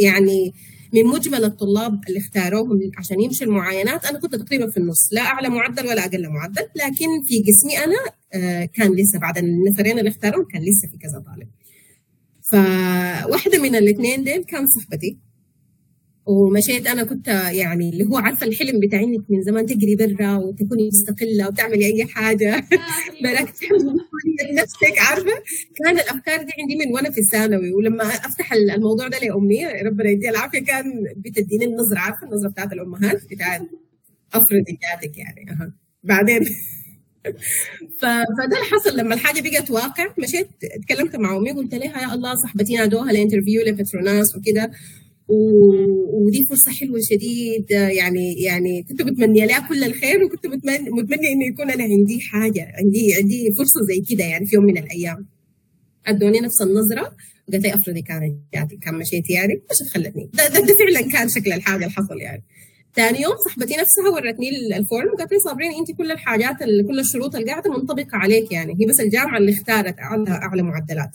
يعني 0.03 0.53
من 0.93 1.05
مجمل 1.05 1.45
الطلاب 1.45 2.01
اللي 2.09 2.19
اختاروهم 2.19 2.91
عشان 2.99 3.21
يمشوا 3.21 3.47
المعاينات. 3.47 4.05
أنا 4.05 4.19
كنت 4.19 4.35
تقريبا 4.35 4.71
في 4.71 4.77
النص 4.77 5.09
لا 5.13 5.21
أعلى 5.21 5.49
معدل 5.49 5.87
ولا 5.87 6.05
أقل 6.05 6.29
معدل 6.29 6.63
لكن 6.77 7.07
في 7.27 7.45
قسمي 7.49 7.85
أنا 7.85 7.97
آه، 8.35 8.65
كان 8.65 8.93
لسه 8.93 9.19
بعد 9.19 9.39
النفرين 9.39 9.99
اللي 9.99 10.11
اختارهم 10.11 10.45
كان 10.45 10.63
لسه 10.63 10.89
في 10.91 10.99
كذا 10.99 11.25
طالب. 11.27 11.49
فواحدة 12.53 13.59
من 13.59 13.75
الاثنين 13.75 14.25
ديل 14.25 14.45
كان 14.45 14.67
صاحبتي 14.67 15.19
ومشيت 16.27 16.87
أنا 16.87 17.05
كنت 17.05 17.29
يعني 17.29 17.91
اللي 17.91 18.05
هو 18.05 18.17
عارفة 18.19 18.47
الحلم 18.47 18.81
بتاع 18.81 19.01
انك 19.01 19.25
من 19.31 19.43
زمان 19.43 19.67
تجري 19.67 19.97
برا 19.97 20.37
وتكوني 20.37 20.89
مستقلة 20.89 21.49
وتعملي 21.49 21.87
أي 21.87 22.07
حاجة. 22.07 22.65
براك 23.25 23.55
نفسك 24.61 24.99
عارفة؟ 24.99 25.31
كان 25.85 25.95
الأفكار 25.99 26.43
دي 26.43 26.53
عندي 26.61 26.77
من 26.87 26.93
وأنا 26.95 27.11
في 27.11 27.21
الثانوي 27.21 27.73
ولما 27.73 28.05
أفتح 28.05 28.53
الموضوع 28.53 29.09
ده 29.09 29.19
لأمي 29.19 29.67
ربنا 29.67 30.11
يديها 30.11 30.31
العافية 30.31 30.59
كان 30.59 30.85
بتديني 31.17 31.65
النظرة 31.65 31.99
عارفة؟ 31.99 32.27
النظرة 32.27 32.49
بتاعت 32.51 32.73
الأمهات 32.73 33.21
بتاعت 33.31 33.61
افرضي 34.35 34.79
ذاتك 34.83 35.19
يعني 35.19 35.51
أها. 35.51 35.73
بعدين 36.05 36.41
فده 38.01 38.45
اللي 38.45 38.57
حصل 38.73 38.97
لما 38.97 39.15
الحاجة 39.15 39.41
بقت 39.41 39.71
واقع. 39.71 40.07
مشيت 40.19 40.49
اتكلمت 40.65 41.17
مع 41.17 41.37
أمي 41.37 41.53
قلت 41.53 41.75
لها 41.75 42.03
يا 42.03 42.15
الله 42.15 42.35
صاحبتي 42.35 42.75
نادوها 42.77 43.13
لإنترفيو 43.13 43.63
لبتروناس 43.63 44.37
وكده. 44.37 44.71
ودي 45.29 46.47
فرصة 46.51 46.71
حلوة 46.81 46.99
شديد. 47.11 47.71
يعني 47.71 48.35
يعني 48.43 48.83
كنت 48.83 49.03
بتمني 49.03 49.47
لها 49.47 49.69
كل 49.69 49.85
الخير 49.85 50.25
وكنت 50.25 50.47
متمني 50.47 50.91
متمني 50.91 51.29
إنه 51.33 51.47
يكون 51.53 51.71
أنا 51.71 51.85
عندي 51.85 52.21
حاجة 52.21 52.73
عندي 52.79 53.15
عندي 53.23 53.53
فرصة 53.59 53.81
زي 53.89 54.15
كده 54.15 54.25
يعني 54.25 54.47
في 54.47 54.57
يوم 54.57 54.65
من 54.65 54.79
الأيام. 54.79 55.27
أدوني 56.07 56.41
نفس 56.41 56.63
النظرة 56.63 57.17
وقالت 57.49 57.65
لي 57.67 57.75
أفرضي 57.75 58.03
كانت 58.03 58.35
جاتي 58.55 58.77
كان 58.77 58.95
مشيت 58.95 59.31
يعني 59.31 59.55
مش 59.55 59.93
خلتني. 59.95 60.31
ده, 60.35 60.49
ده, 60.49 60.61
ده 60.61 60.75
فعلا 60.75 61.13
كان 61.13 61.29
شكل 61.29 61.53
الحاجة 61.53 61.77
اللي 61.77 61.91
حصل 61.91 62.21
يعني. 62.21 62.43
ثاني 62.97 63.23
يوم 63.23 63.33
صاحبتي 63.45 63.75
نفسها 63.75 64.09
ورتني 64.15 64.49
ال 64.77 64.83
form 64.83 65.09
وقالت 65.15 65.33
لي 65.33 65.39
صابرين 65.39 65.73
انت 65.75 65.99
كل 65.99 66.11
الحاجات 66.13 66.57
كل 66.89 67.01
الشروط 67.01 67.37
اللي 67.37 67.51
قاعدة 67.51 67.71
منطبقة 67.71 68.09
عليك 68.13 68.53
يعني 68.53 68.73
هي 68.73 68.87
بس 68.87 69.01
الجامعة 69.01 69.39
اللي 69.39 69.53
اختارت 69.53 69.99
اعلى 69.99 70.31
أعلى 70.31 70.63
معدلات. 70.63 71.11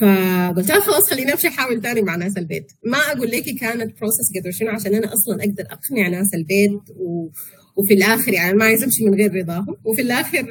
فقلت 0.00 0.68
لها 0.68 0.80
خلاص 0.80 1.10
خليني 1.10 1.32
أمشي 1.32 1.48
أحاول 1.48 1.82
ثاني 1.82 2.02
مع 2.02 2.16
ناس 2.16 2.38
البيت. 2.38 2.72
ما 2.84 2.98
أقول 2.98 3.30
لك 3.30 3.44
كانت 3.60 3.98
process 3.98 4.38
قدر 4.40 4.50
شنو 4.50 4.70
عشان 4.70 4.94
أنا 4.94 5.12
أصلا 5.12 5.40
أقدر 5.40 5.64
أقنع 5.70 6.08
ناس 6.08 6.34
البيت 6.34 6.80
و... 6.96 7.28
وفي 7.76 7.94
الآخر 7.94 8.32
يعني 8.32 8.56
ما 8.56 8.64
عايز 8.64 8.82
امشي 8.82 9.04
من 9.04 9.14
غير 9.14 9.34
رضاهم. 9.34 9.76
وفي 9.84 10.02
الآخر 10.02 10.46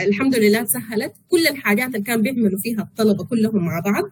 الحمد 0.00 0.36
لله 0.36 0.62
تسهلت. 0.62 1.12
كل 1.28 1.46
الحاجات 1.46 1.86
اللي 1.88 2.00
كان 2.02 2.22
بيعملوا 2.22 2.58
فيها 2.62 2.82
الطلبة 2.82 3.24
كلهم 3.24 3.64
مع 3.64 3.80
بعض 3.80 4.04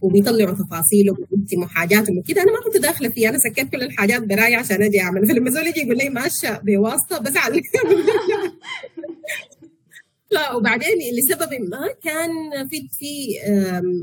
وبيطلعوا 0.00 0.54
تفاصيلهم 0.54 1.16
وبيكتموا 1.30 1.66
حاجاتهم 1.66 2.18
وكده. 2.18 2.42
أنا 2.42 2.52
ما 2.52 2.60
كنت 2.64 2.82
داخلة 2.82 3.08
فيها 3.08 3.30
أنا 3.30 3.38
سكت 3.38 3.70
كل 3.70 3.82
الحاجات 3.82 4.22
براي 4.22 4.54
عشان 4.54 4.82
أجي 4.82 5.00
أعمل. 5.00 5.26
فلما 5.28 5.50
زول 5.50 5.66
يجي 5.66 5.80
يقول 5.80 5.96
لي 5.96 6.08
ماشيه 6.08 6.60
بواسطة 6.64 7.18
بزعل. 7.18 7.60
لا 10.30 10.52
وبعدين 10.52 10.98
لسبب 11.18 11.52
ما 11.70 11.88
كان 12.02 12.30
في 12.70 12.88
في 12.98 13.28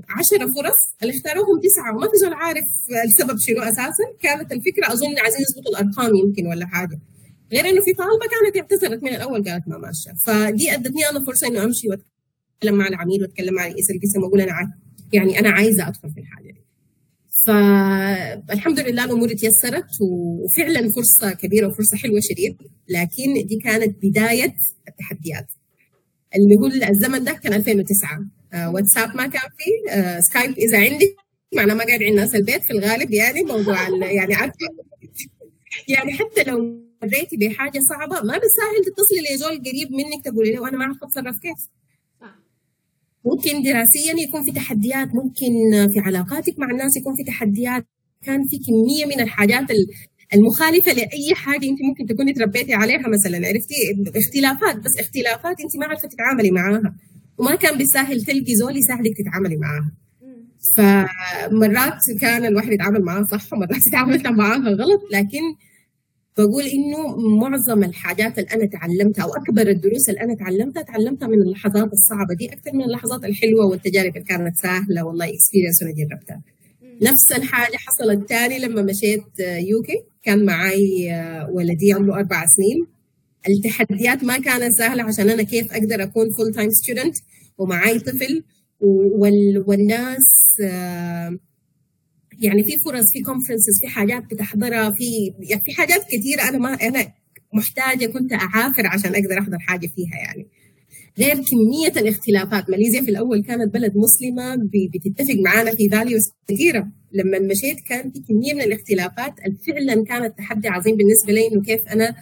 10 0.10 0.38
فرص 0.38 0.96
اللي 1.04 1.14
اختاروهم 1.18 1.60
تسعة 1.64 1.96
وما 1.96 2.08
في 2.12 2.18
زول 2.18 2.34
عارف 2.34 2.66
السبب 3.06 3.38
شنو 3.40 3.62
أساسا. 3.62 4.04
كانت 4.22 4.52
الفكرة 4.52 4.94
أظن 4.94 5.18
عايزين 5.20 5.42
يظبطوا 5.42 5.72
الأرقام 5.72 6.16
يمكن 6.16 6.48
ولا 6.48 6.66
حاجة. 6.66 7.00
غير 7.54 7.66
إنه 7.70 7.82
في 7.82 7.94
طالبة 7.94 8.26
كانت 8.32 8.58
اعتذرت 8.58 9.04
من 9.04 9.10
الأول 9.10 9.50
قالت 9.50 9.68
ما 9.68 9.78
ماشية. 9.78 10.12
فدي 10.26 10.74
أدتني 10.74 11.10
أنا 11.10 11.26
فرصة 11.26 11.48
إنه 11.48 11.64
أمشي 11.64 11.88
وأتكلم 11.90 12.76
مع 12.76 12.88
العميل 12.88 13.22
وأتكلم 13.22 13.54
مع 13.54 13.68
رئيس 13.68 13.92
القسم 13.92 14.24
وأقول 14.24 14.42
أنا 14.42 14.74
يعني 15.14 15.40
أنا 15.40 15.50
عايزة 15.50 15.88
أدخل 15.88 16.10
في 16.14 16.20
الحاجة 16.20 16.52
دي. 16.52 16.62
فالحمد 17.48 18.80
لله 18.80 19.06
الأمور 19.06 19.34
تيسرت 19.34 19.88
وفعلا 20.02 20.90
فرصة 20.90 21.34
كبيرة 21.34 21.68
وفرصة 21.68 21.98
حلوة 21.98 22.20
شديد 22.20 22.58
لكن 22.90 23.48
دي 23.48 23.56
كانت 23.64 23.96
بداية 24.04 24.54
التحديات. 24.88 25.48
اللي 26.36 26.56
هو 26.56 26.90
الزمن 26.90 27.24
ده 27.24 27.32
كان 27.32 27.54
2009 27.54 28.26
آه 28.54 28.72
واتساب 28.72 29.16
ما 29.16 29.28
كان 29.28 29.42
فيه. 29.58 29.92
آه 29.92 30.20
سكايب 30.20 30.52
إذا 30.58 30.78
عندي. 30.80 31.16
معناه 31.56 31.74
ما 31.74 31.84
قاعد 31.84 32.04
عند 32.04 32.16
ناس 32.16 32.36
البيت 32.36 32.64
في 32.64 32.72
الغالب 32.72 33.12
يعني 33.14 33.44
موضوع 33.44 33.90
يعني 33.90 34.36
عارفه 34.36 34.56
يعني 35.88 36.14
حتى 36.14 36.44
لو 36.44 36.82
مريتي 37.04 37.38
بحاجة 37.38 37.80
صعبة 37.90 38.16
ما 38.16 38.38
بالساهل 38.38 38.86
تتصلي 38.86 39.36
لزول 39.36 39.50
قريب 39.70 39.92
منك 39.92 40.26
تقولي 40.26 40.52
له 40.52 40.70
أنا 40.70 40.78
ما 40.78 40.84
اعرف 40.86 41.04
أتصرف 41.04 41.36
كيف. 41.40 41.68
ممكن 43.26 43.62
دراسيا 43.64 44.14
يكون 44.28 44.46
في 44.46 44.52
تحديات 44.52 45.08
ممكن 45.16 45.52
في 45.94 46.00
علاقاتك 46.00 46.60
مع 46.60 46.70
الناس 46.72 46.98
يكون 46.98 47.16
في 47.16 47.24
تحديات. 47.24 47.86
كان 48.24 48.48
في 48.48 48.58
كمية 48.58 49.06
من 49.06 49.20
الحاجات 49.22 49.72
المخالفة 50.34 50.94
لأي 50.94 51.36
حاجة 51.36 51.66
أنت 51.70 51.80
ممكن 51.82 52.06
تكوني 52.06 52.34
تربيتي 52.34 52.74
عليها 52.74 53.08
مثلا. 53.08 53.48
عرفتي؟ 53.48 53.76
اختلافات 54.16 54.76
بس 54.86 55.00
اختلافات 55.00 55.60
أنت 55.62 55.78
ما 55.80 55.86
عرفتي 55.86 56.08
تتعاملي 56.08 56.52
معاها. 56.52 56.96
وما 57.38 57.56
كان 57.56 57.78
بالساهل 57.78 58.22
تلقي 58.24 58.56
زول 58.56 58.78
يساعدك 58.78 59.12
تتعاملي 59.18 59.58
معاها. 59.58 59.92
فمرات 60.78 62.00
كان 62.22 62.46
الواحد 62.46 62.72
يتعامل 62.72 63.02
معاها 63.02 63.24
صح 63.24 63.54
ومرات 63.54 63.78
يتعامل 63.88 64.38
معاها 64.38 64.70
غلط. 64.70 65.02
لكن 65.14 65.42
بقول 66.38 66.64
إنه 66.64 67.18
معظم 67.40 67.84
الحاجات 67.84 68.40
اللي 68.40 68.50
أنا 68.54 68.66
تعلمتها 68.66 69.24
أو 69.24 69.30
أكبر 69.34 69.68
الدروس 69.68 70.10
اللي 70.10 70.22
أنا 70.22 70.36
تعلمتها 70.36 70.84
تعلمتها 70.84 71.28
من 71.28 71.42
اللحظات 71.42 71.90
الصعبة 71.94 72.34
دي 72.36 72.54
أكثر 72.54 72.72
من 72.74 72.84
اللحظات 72.84 73.26
الحلوة 73.26 73.66
والتجارب 73.66 74.14
اللي 74.16 74.26
كانت 74.28 74.56
سهلة. 74.56 75.04
والله 75.06 75.26
اكسبيرينس 75.26 75.84
أنا 75.84 75.92
جربتها. 75.92 76.42
نفس 77.02 77.32
الحاجة 77.32 77.78
حصلت 77.78 78.30
تاني 78.30 78.60
لما 78.60 78.82
مشيت 78.82 79.24
UK. 79.40 80.04
كان 80.24 80.46
معي 80.46 81.12
ولدي 81.52 81.94
عمره 81.94 82.16
أربع 82.16 82.46
سنين. 82.46 82.88
التحديات 83.50 84.24
ما 84.24 84.38
كانت 84.38 84.72
سهلة 84.78 85.04
عشان 85.04 85.30
أنا 85.30 85.44
كيف 85.44 85.74
أقدر 85.74 86.04
أكون 86.04 86.30
full 86.38 86.54
time 86.54 86.70
student 86.70 87.16
ومعي 87.58 88.00
طفل 88.00 88.44
والناس 89.68 90.28
يعني 92.40 92.64
في 92.64 92.78
فرص 92.86 93.06
في 93.14 93.22
conferences 93.22 93.80
في 93.82 93.88
حاجات 93.88 94.24
بتحضرها 94.24 94.92
في 94.92 95.34
يعني 95.40 95.62
في 95.66 95.74
حاجات 95.78 96.02
كثيره 96.06 96.50
أنا 96.50 96.58
ما 96.58 96.74
أنا 96.74 97.14
محتاجة 97.54 98.06
كنت 98.06 98.34
أعافر 98.34 98.88
عشان 98.88 99.16
أقدر 99.16 99.40
أحضر 99.40 99.60
حاجة 99.60 99.88
فيها 99.88 100.18
يعني. 100.18 100.48
غير 101.20 101.36
كمية 101.36 102.02
الاختلافات. 102.02 102.70
ماليزيا 102.70 103.02
في 103.02 103.12
الأول 103.12 103.44
كانت 103.44 103.74
بلد 103.74 103.94
مسلمة 103.98 104.56
بتتفق 104.94 105.36
معانا 105.46 105.72
في 105.72 105.90
values 105.90 106.22
كثيرة. 106.48 106.88
لما 107.14 107.40
مشيت 107.40 107.80
كان 107.90 108.12
في 108.12 108.20
كمية 108.28 108.54
من 108.54 108.62
الاختلافات. 108.62 109.34
فعلا 109.68 110.04
كانت 110.04 110.38
تحدي 110.38 110.68
عظيم 110.68 110.96
بالنسبة 110.96 111.34
لي 111.34 111.48
إنه 111.48 111.62
كيف 111.62 111.82
أنا 111.94 112.16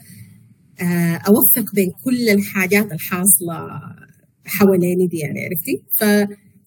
اوفق 1.27 1.75
بين 1.75 1.91
كل 2.05 2.29
الحاجات 2.29 2.91
الحاصلة 2.91 3.57
حواليني 4.45 5.07
دي 5.07 5.17
يعني 5.17 5.39
عرفتي؟ 5.45 5.83
ف 5.97 6.03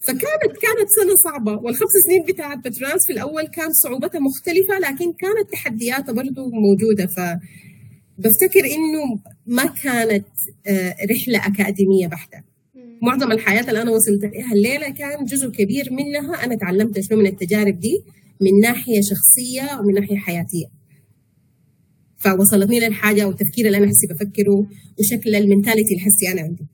فكانت 0.07 0.53
كانت 0.63 0.89
سنة 0.99 1.15
صعبة. 1.25 1.53
والخمس 1.53 1.91
سنين 2.07 2.23
بتاعت 2.29 2.59
بتروناس 2.59 3.07
في 3.07 3.13
الأول 3.13 3.43
كان 3.43 3.73
صعوبتها 3.83 4.19
مختلفة 4.19 4.79
لكن 4.79 5.13
كانت 5.13 5.51
تحدياتها 5.53 6.13
برضو 6.13 6.51
موجودة. 6.51 7.07
ف 7.07 7.21
بفتكر 8.19 8.65
إنه 8.65 9.21
ما 9.47 9.65
كانت 9.65 10.27
رحلة 11.11 11.47
أكاديمية 11.47 12.07
بحتة. 12.07 12.43
معظم 13.03 13.33
الحياة 13.33 13.61
اللي 13.61 13.83
أنا 13.83 13.91
وصلت 13.91 14.25
لها 14.25 14.53
الليلة 14.53 14.91
كان 14.91 15.25
جزء 15.25 15.49
كبير 15.49 15.93
منها 15.93 16.45
أنا 16.45 16.55
تعلمت 16.57 17.01
شنو 17.01 17.19
من 17.19 17.27
التجارب 17.27 17.79
دي 17.79 18.05
من 18.41 18.61
ناحية 18.61 19.01
شخصية 19.01 19.81
ومن 19.81 19.95
ناحية 19.95 20.17
حياتية. 20.17 20.67
فوصلتني 22.17 22.81
للحاجة 22.81 23.27
والتفكير 23.27 23.67
اللي 23.67 23.79
أنا 23.79 23.87
حسي 23.87 24.07
بفكره 24.07 24.67
وشكل 25.01 25.35
المنتاليتي 25.35 25.95
اللي 25.95 26.05
حسي 26.05 26.33
أنا 26.33 26.43
عندي. 26.43 26.67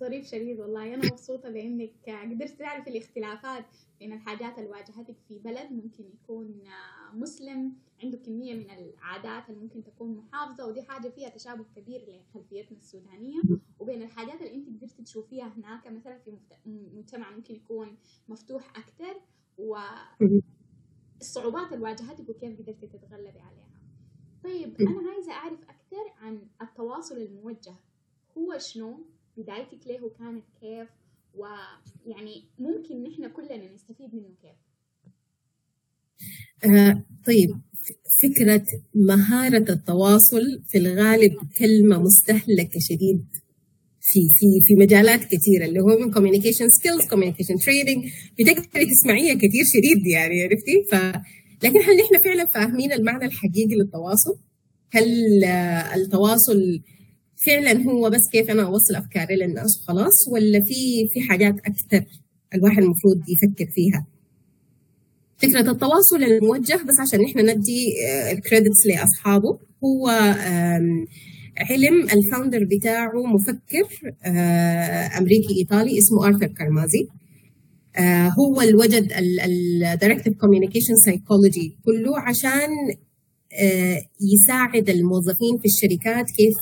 ظريف 0.00 0.26
شديد 0.30 0.60
والله. 0.60 0.94
أنا 0.94 1.06
مبسوطة 1.06 1.50
بإنك 1.50 1.90
قدرت 2.34 2.58
تعرف 2.58 2.88
الاختلافات 2.88 3.64
بين 4.00 4.12
الحاجات 4.12 4.58
اللي 4.58 4.70
واجهتك 4.70 5.16
في 5.28 5.38
بلد 5.44 5.72
ممكن 5.72 6.04
يكون 6.14 6.54
مسلم 7.14 7.76
عنده 8.02 8.18
كمية 8.18 8.54
من 8.54 8.70
العادات 8.70 9.50
اللي 9.50 9.60
ممكن 9.60 9.84
تكون 9.84 10.16
محافظة 10.16 10.66
ودي 10.66 10.82
حاجة 10.82 11.08
فيها 11.08 11.28
تشابه 11.28 11.64
كبير 11.76 12.00
لخلفيتنا 12.08 12.78
السودانية. 12.78 13.42
وبين 13.78 14.02
الحاجات 14.02 14.42
اللي 14.42 14.54
أنت 14.54 14.68
قدرت 14.68 15.00
تشوفيها 15.00 15.48
هناك 15.56 15.86
مثلا 15.86 16.18
في 16.18 16.38
مجتمع 16.66 17.30
ممكن 17.30 17.54
يكون 17.54 17.96
مفتوح 18.28 18.78
أكثر 18.78 19.20
والصعوبات 21.18 21.72
اللي 21.72 21.84
واجهتك 21.84 22.28
وكيف 22.28 22.60
قدرتي 22.60 22.86
تتغلبي 22.86 23.40
عليها. 23.40 23.80
طيب 24.44 24.80
أنا 24.80 25.10
عايزة 25.10 25.32
أعرف 25.32 25.62
أكثر 25.62 26.12
عن 26.16 26.48
التواصل 26.62 27.16
الموجه. 27.16 27.74
هو 28.38 28.58
شنو 28.58 29.06
بدايتك 29.36 29.86
له 29.86 30.10
كانت 30.10 30.44
كيف؟ 30.60 30.88
ويعني 31.34 32.44
ممكن 32.58 33.02
نحن 33.02 33.28
كلنا 33.28 33.72
نستفيد 33.74 34.14
منه 34.14 34.34
كيف؟ 34.42 34.56
آه 36.64 37.02
طيب. 37.26 37.50
فكرة 38.22 38.64
مهارة 38.94 39.72
التواصل 39.72 40.62
في 40.68 40.78
الغالب 40.78 41.32
كلمة 41.58 41.98
مستهلكة 41.98 42.80
شديد. 42.80 43.24
في 44.00 44.20
في 44.20 44.46
في 44.66 44.74
مجالات 44.74 45.24
كثيرة 45.24 45.64
اللي 45.64 45.80
هو 45.80 45.98
من 45.98 46.14
communication 46.14 46.66
skills 46.78 47.04
communication 47.06 47.56
trading 47.64 48.10
بتقدري 48.38 48.86
تسمعيها 48.86 49.34
كثير 49.34 49.64
شديد 49.74 50.06
يعني 50.06 50.42
عرفتي؟ 50.42 50.84
ف 50.90 50.94
لكن 51.64 51.78
هل 51.78 51.96
نحن 51.96 52.24
فعلا 52.24 52.46
فاهمين 52.46 52.92
المعنى 52.92 53.24
الحقيقي 53.24 53.74
للتواصل؟ 53.74 54.36
هل 54.90 55.44
التواصل 55.94 56.80
فعلا 57.46 57.82
هو 57.82 58.10
بس 58.10 58.20
كيف 58.32 58.50
أنا 58.50 58.62
أوصل 58.62 58.94
أفكاري 58.94 59.36
للناس 59.36 59.78
وخلاص 59.82 60.28
ولا 60.32 60.60
في 60.60 61.08
في 61.12 61.20
حاجات 61.20 61.54
أكثر 61.54 62.04
الواحد 62.54 62.82
المفروض 62.82 63.16
يفكر 63.28 63.70
فيها؟ 63.74 64.06
فكرة 65.38 65.70
التواصل 65.70 66.22
الموجه 66.22 66.74
بس 66.74 67.00
عشان 67.00 67.20
نحن 67.20 67.38
ندي 67.50 67.92
ال 68.32 68.39
credits 68.39 68.86
لأصحابه 68.86 69.58
هو 69.84 70.08
علم 71.58 72.02
ال 72.12 72.19
founder 72.19 72.64
بتاعه 72.64 73.12
مفكر 73.34 74.12
أمريكي 75.18 75.54
إيطالي 75.60 75.98
اسمه 75.98 76.26
آرثر 76.26 76.46
كارمازي 76.46 77.08
هو 78.38 78.60
اللي 78.60 78.74
وجد 78.74 79.12
ال 79.12 79.24
directive 79.24 80.34
communication 80.40 80.96
psychology 80.96 81.76
كله 81.84 82.18
عشان 82.20 82.70
يساعد 84.20 84.90
الموظفين 84.90 85.58
في 85.62 85.64
الشركات 85.64 86.30
كيف 86.30 86.54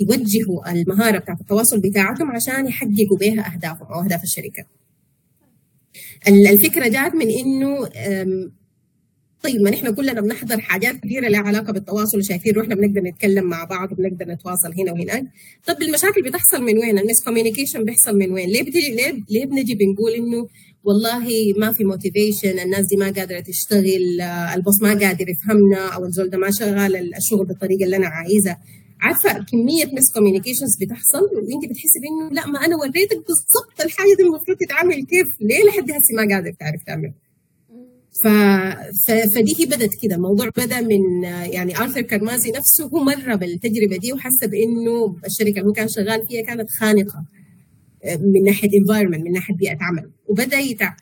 يوجهوا 0.00 0.72
المهارة 0.72 1.18
بتاعت 1.18 1.40
التواصل 1.40 1.80
بتاعتهم 1.80 2.30
عشان 2.30 2.66
يحققوا 2.66 3.18
بها 3.20 3.54
أهدافهم 3.54 3.86
أو 3.92 4.00
أهداف 4.00 4.22
الشركة. 4.22 4.64
الفكرة 6.28 6.88
جات 6.88 7.14
من 7.14 7.30
إنه 7.30 7.88
طيب 9.42 9.60
ما 9.62 9.70
نحن 9.70 9.94
كلنا 9.94 10.20
بنحضر 10.20 10.60
حاجات 10.60 10.96
كثيرة 11.00 11.28
لها 11.28 11.40
علاقة 11.40 11.72
بالتواصل 11.72 12.18
وشايفين 12.18 12.52
روحنا 12.54 12.74
بنقدر 12.74 13.00
نتكلم 13.00 13.44
مع 13.44 13.64
بعض 13.64 13.92
وبنقدر 13.92 14.28
نتواصل 14.32 14.72
هنا 14.80 14.92
وهناك. 14.92 15.24
طب 15.66 15.82
المشاكل 15.82 16.22
بتحصل 16.22 16.62
من 16.62 16.78
وين؟ 16.78 16.98
ال 16.98 17.24
miscommunication 17.24 17.84
بيحصل 17.84 18.18
من 18.18 18.30
وين؟ 18.32 18.48
ليه 18.48 18.62
بتيجي 18.62 18.90
ليه 18.94 19.12
ليه 19.30 19.46
بنجي 19.46 19.74
بنقول 19.74 20.12
إنه 20.12 20.48
والله 20.84 21.52
ما 21.58 21.72
في 21.72 21.84
motivation 21.84 22.58
الناس 22.58 22.86
دي 22.86 22.96
ما 22.96 23.10
قادرة 23.10 23.40
تشتغل 23.40 24.20
ال 24.54 24.60
boss 24.60 24.82
ما 24.82 24.88
قادر 24.88 25.28
يفهمنا 25.28 25.88
أو 25.94 26.04
الزول 26.04 26.30
ده 26.30 26.38
ما 26.38 26.50
شغال 26.50 27.14
الشغل 27.16 27.46
بالطريقة 27.46 27.84
اللي 27.84 27.96
أنا 27.96 28.06
عايزها 28.06 28.60
عارفة 29.04 29.44
كمية 29.50 29.86
miscommunications 29.96 30.76
بتحصل 30.80 31.22
وانت 31.36 31.64
بتحسي 31.70 31.98
بإنه 32.02 32.30
لا 32.36 32.46
ما 32.46 32.58
أنا 32.64 32.76
وريتك 32.76 33.16
بالضبط 33.16 33.80
الحاجة 33.84 34.14
دي 34.18 34.22
المفروض 34.22 34.56
تتعمل 34.60 34.94
كيف 34.94 35.26
ليه 35.40 35.64
لحد 35.68 35.90
هسه 35.90 36.12
ما 36.16 36.34
قادر 36.34 36.52
تعرف 36.60 36.82
تعمل؟ 36.86 37.12
ف... 38.22 38.26
ف... 39.06 39.10
فدي 39.34 39.52
هي 39.58 39.66
بدت 39.66 39.90
كده 40.02 40.14
الموضوع 40.16 40.48
بدأ 40.56 40.80
من 40.80 41.22
يعني 41.24 41.78
آرثر 41.78 42.00
كارمازي 42.00 42.50
نفسه 42.50 42.84
هو 42.84 43.04
مر 43.04 43.36
بالتجربة 43.36 43.96
دي 43.96 44.12
وحس 44.12 44.44
بإنه 44.44 45.16
الشركة 45.26 45.58
اللي 45.58 45.68
هو 45.68 45.72
كان 45.72 45.88
شغال 45.88 46.26
فيها 46.28 46.42
كانت 46.42 46.70
خانقة 46.70 47.24
من 48.20 48.44
ناحية 48.44 48.68
environment 48.78 49.24
من 49.24 49.32
ناحية 49.32 49.54
بيئة 49.54 49.78
عمل. 49.80 50.10
وبدأ 50.28 50.58
يتع... 50.58 50.96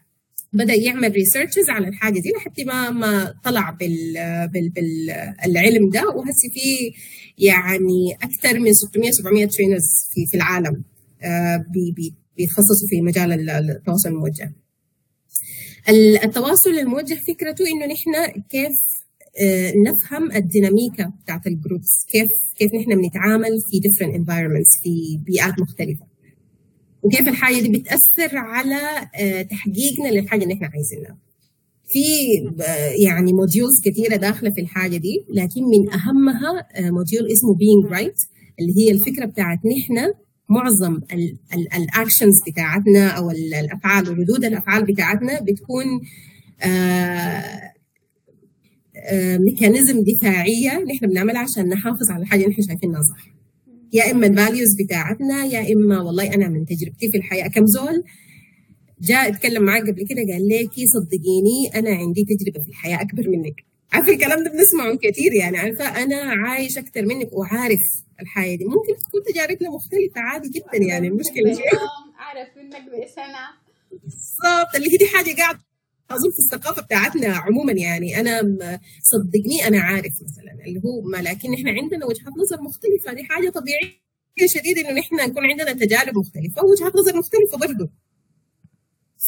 بدأ 0.53 0.75
يعمل 0.75 1.13
researches 1.13 1.71
على 1.71 1.89
الحاجة 1.89 2.21
دي 2.21 2.31
لحد 2.37 2.61
ما 2.67 2.91
ما 2.91 3.35
طلع 3.45 3.71
بال 3.71 4.15
بال 4.53 4.71
بالعلم 5.45 5.91
ده 5.91 6.09
وهسه 6.09 6.49
في 6.55 6.93
يعني 7.39 8.15
أكثر 8.23 8.59
من 8.61 8.73
600 8.75 9.11
700 9.11 9.47
trainers 9.47 9.85
في 10.15 10.27
في 10.31 10.37
العالم 10.37 10.83
بي 11.73 12.15
بيتخصصوا 12.37 12.89
في 12.91 13.01
مجال 13.01 13.51
التواصل 13.51 14.09
الموجه. 14.09 14.53
التواصل 16.25 16.71
الموجه 16.71 17.15
فكرته 17.15 17.65
إنه 17.67 17.87
نحن 17.87 18.41
كيف 18.51 18.73
نفهم 19.87 20.33
الديناميكا 20.33 21.13
بتاعت 21.25 21.47
ال 21.47 21.55
groups 21.55 22.07
كيف 22.09 22.29
كيف 22.59 22.71
نحن 22.75 23.01
بنتعامل 23.03 23.51
في 23.71 23.81
different 23.81 24.15
environments 24.15 24.83
في 24.83 25.19
بيئات 25.27 25.59
مختلفة. 25.61 26.07
وكيف 27.03 27.29
الحاجة 27.29 27.61
دي 27.61 27.69
بتأثر 27.79 28.37
على 28.39 29.09
تحقيقنا 29.51 30.09
للحاجة 30.09 30.43
اللي 30.43 30.55
إحنا 30.55 30.71
عايزينها. 30.75 31.19
في 31.93 32.05
يعني 33.05 33.33
modules 33.33 33.73
كثيرة 33.85 34.17
داخلة 34.17 34.51
في 34.51 34.61
الحاجة 34.61 34.97
دي 34.97 35.25
لكن 35.31 35.63
من 35.63 35.93
أهمها 35.93 36.67
module 36.91 37.27
اسمه 37.33 37.55
being 37.55 37.91
right 37.91 38.29
اللي 38.61 38.73
هي 38.79 38.91
الفكرة 38.91 39.27
بتاعت 39.27 39.59
نحن 39.59 40.13
معظم 40.49 41.01
ال 41.77 41.84
actions 41.84 42.35
بتاعتنا 42.49 43.09
أو 43.09 43.31
الأفعال 43.31 44.09
وردود 44.09 44.45
الأفعال 44.45 44.85
بتاعتنا 44.85 45.41
بتكون 45.41 45.85
mechanism 49.47 50.01
دفاعية 50.05 50.85
نحن 50.85 51.07
بنعملها 51.07 51.41
عشان 51.43 51.69
نحافظ 51.69 52.11
على 52.11 52.23
الحاجة 52.23 52.41
اللي 52.41 52.51
نحن 52.53 52.63
شايفينها 52.63 53.01
صح. 53.03 53.33
يا 53.93 54.11
إما 54.11 54.27
ال 54.27 54.33
values 54.33 54.69
بتاعتنا 54.85 55.45
يا 55.45 55.75
إما 55.75 56.01
والله 56.01 56.35
أنا 56.35 56.49
من 56.49 56.65
تجربتي 56.67 57.11
في 57.11 57.19
الحياة 57.19 57.49
كم 57.49 57.67
زول 57.67 58.03
جاء 59.03 59.29
اتكلم 59.29 59.63
معك 59.63 59.83
قبل 59.83 60.07
كده 60.09 60.23
قال 60.33 60.49
لي 60.49 60.71
صدقيني 60.95 61.71
أنا 61.75 61.91
عندي 61.97 62.25
تجربة 62.25 62.61
في 62.63 62.69
الحياة 62.69 63.01
أكبر 63.03 63.29
منك. 63.29 63.55
عارفه 63.93 64.13
الكلام 64.13 64.45
ده 64.45 64.51
بنسمعه 64.51 64.97
كثير 64.97 65.33
يعني 65.33 65.59
عارفة؟ 65.59 66.03
أنا 66.03 66.17
عايش 66.47 66.79
أكثر 66.79 67.03
منك 67.07 67.33
وعارف 67.33 67.81
الحياة 68.21 68.57
دي. 68.57 68.65
ممكن 68.65 68.97
تكون 69.09 69.23
تجاربنا 69.33 69.71
مختلفة 69.71 70.21
عادي 70.21 70.49
جدا 70.49 70.87
يعني 70.89 71.09
المشكلة 71.09 71.51
اعرف 72.21 72.49
منك 72.57 72.83
بسنة. 73.05 73.45
بالضبط. 73.93 74.75
اللي 74.77 74.93
هي 74.93 74.97
دي 74.97 75.07
حاجة 75.07 75.35
قاعدة 75.37 75.61
أظن 76.11 76.31
في 76.31 76.39
الثقافة 76.39 76.83
بتاعتنا 76.83 77.37
عموما 77.37 77.73
يعني. 77.73 78.21
أنا 78.21 78.41
صدقني 79.03 79.67
أنا 79.69 79.81
عارف 79.81 80.13
مثلا 80.23 80.65
اللي 80.67 80.81
هو 80.85 81.01
ما 81.01 81.17
لكن 81.17 81.55
إحنا 81.55 81.71
عندنا 81.71 82.07
وجهات 82.07 82.33
نظر 82.43 82.63
مختلفة. 82.63 83.13
دي 83.13 83.25
حاجة 83.25 83.51
طبيعية 83.51 84.03
شديد 84.47 84.79
انه 84.79 84.93
نحن 84.99 85.15
نكون 85.17 85.45
عندنا 85.47 85.73
تجارب 85.73 86.19
مختلفة 86.19 86.65
ووجهات 86.65 86.97
نظر 86.97 87.17
مختلفة 87.19 87.59
برضه 87.59 87.91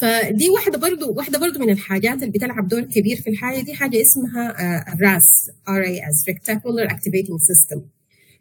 فدي 0.01 0.49
واحدة 0.51 0.79
برضه 0.79 1.09
واحدة 1.11 1.39
برضه 1.39 1.61
من 1.61 1.71
الحاجات 1.71 2.15
اللي 2.23 2.31
بتلعب 2.31 2.69
دور 2.69 2.81
كبير 2.83 3.17
في 3.17 3.31
الحاجة 3.31 3.61
دي 3.61 3.75
حاجة 3.75 4.01
اسمها 4.03 4.55
ال 4.93 5.07
RAS 5.07 5.51
R 5.69 5.83
A 5.83 5.99
S 6.09 6.25
reticular 6.29 6.85
activating 6.85 7.39
system 7.41 7.87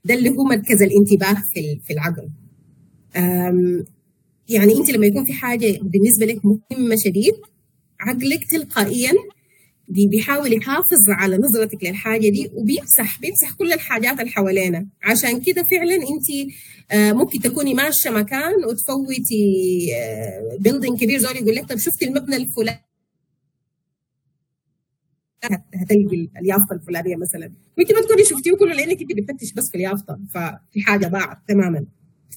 ده 0.05 0.13
اللي 0.13 0.29
هو 0.29 0.43
مركز 0.43 0.81
الانتباه 0.81 1.33
في 1.53 1.79
في 1.87 1.93
العقل. 1.93 2.29
يعني 4.49 4.73
انت 4.77 4.89
لما 4.89 5.05
يكون 5.07 5.25
في 5.25 5.33
حاجة 5.33 5.79
بالنسبة 5.81 6.25
لك 6.25 6.39
مهمة 6.45 6.95
شديد 6.95 7.33
عقلك 7.99 8.39
تلقائيا 8.51 9.11
بيحاول 9.87 10.53
يحافظ 10.53 11.09
على 11.09 11.37
نظرتك 11.37 11.83
للحاجة 11.83 12.29
دي 12.29 12.49
وبيمسح 12.53 13.19
بيمسح 13.19 13.51
كل 13.57 13.73
الحاجات 13.73 14.19
اللي 14.19 14.31
حوالينا. 14.31 14.87
عشان 15.03 15.41
كده 15.41 15.63
فعلا 15.71 15.95
انت 15.95 16.53
ممكن 17.15 17.39
تكوني 17.39 17.73
ماشية 17.73 18.09
مكان 18.09 18.65
وتفوتي 18.65 19.87
building 20.59 20.99
كبير 20.99 21.19
زول 21.19 21.35
يقول 21.35 21.55
لك 21.55 21.65
طب 21.69 21.77
شفتي 21.77 22.05
المبنى 22.05 22.35
الفلاني؟ 22.35 22.79
هتلقي 25.75 26.29
اليافطة 26.41 26.73
الفلانية 26.73 27.15
مثلا. 27.15 27.53
وانت 27.77 27.91
ما 27.93 28.01
تكوني 28.01 28.23
شفتيه 28.25 28.51
كله 28.59 28.73
لأنك 28.73 29.01
أنت 29.01 29.11
بتفتش 29.17 29.53
بس 29.53 29.69
في 29.71 29.75
اليافطة 29.75 30.19
ففي 30.33 30.81
حاجة 30.81 31.07
ضاعت 31.07 31.37
تماما. 31.47 31.85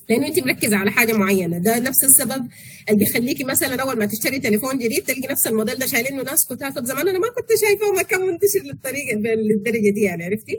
لأنه 0.09 0.27
أنت 0.27 0.39
مركزة 0.41 0.77
على 0.77 0.91
حاجة 0.91 1.13
معينة. 1.13 1.59
ده 1.59 1.79
نفس 1.79 2.05
السبب 2.05 2.49
اللي 2.89 2.99
بيخليكي 2.99 3.45
مثلا 3.45 3.83
أول 3.83 3.99
ما 3.99 4.07
تشتري 4.07 4.39
تليفون 4.39 4.79
جديد 4.79 5.03
تلقي 5.03 5.29
نفس 5.33 5.47
الموديل 5.47 5.75
ده 5.79 5.87
شايلينه 5.87 6.23
ناس 6.23 6.47
كتار. 6.51 6.71
طب 6.71 6.85
زمان 6.85 7.09
أنا 7.09 7.19
ما 7.19 7.29
كنت 7.29 7.49
شايفة 7.61 7.89
وما 7.91 8.03
كان 8.03 8.21
منتشر 8.21 8.61
للطريقه 8.65 9.17
للدرجة 9.35 9.91
دي 9.95 10.01
يعني 10.03 10.25
عرفتي؟ 10.25 10.57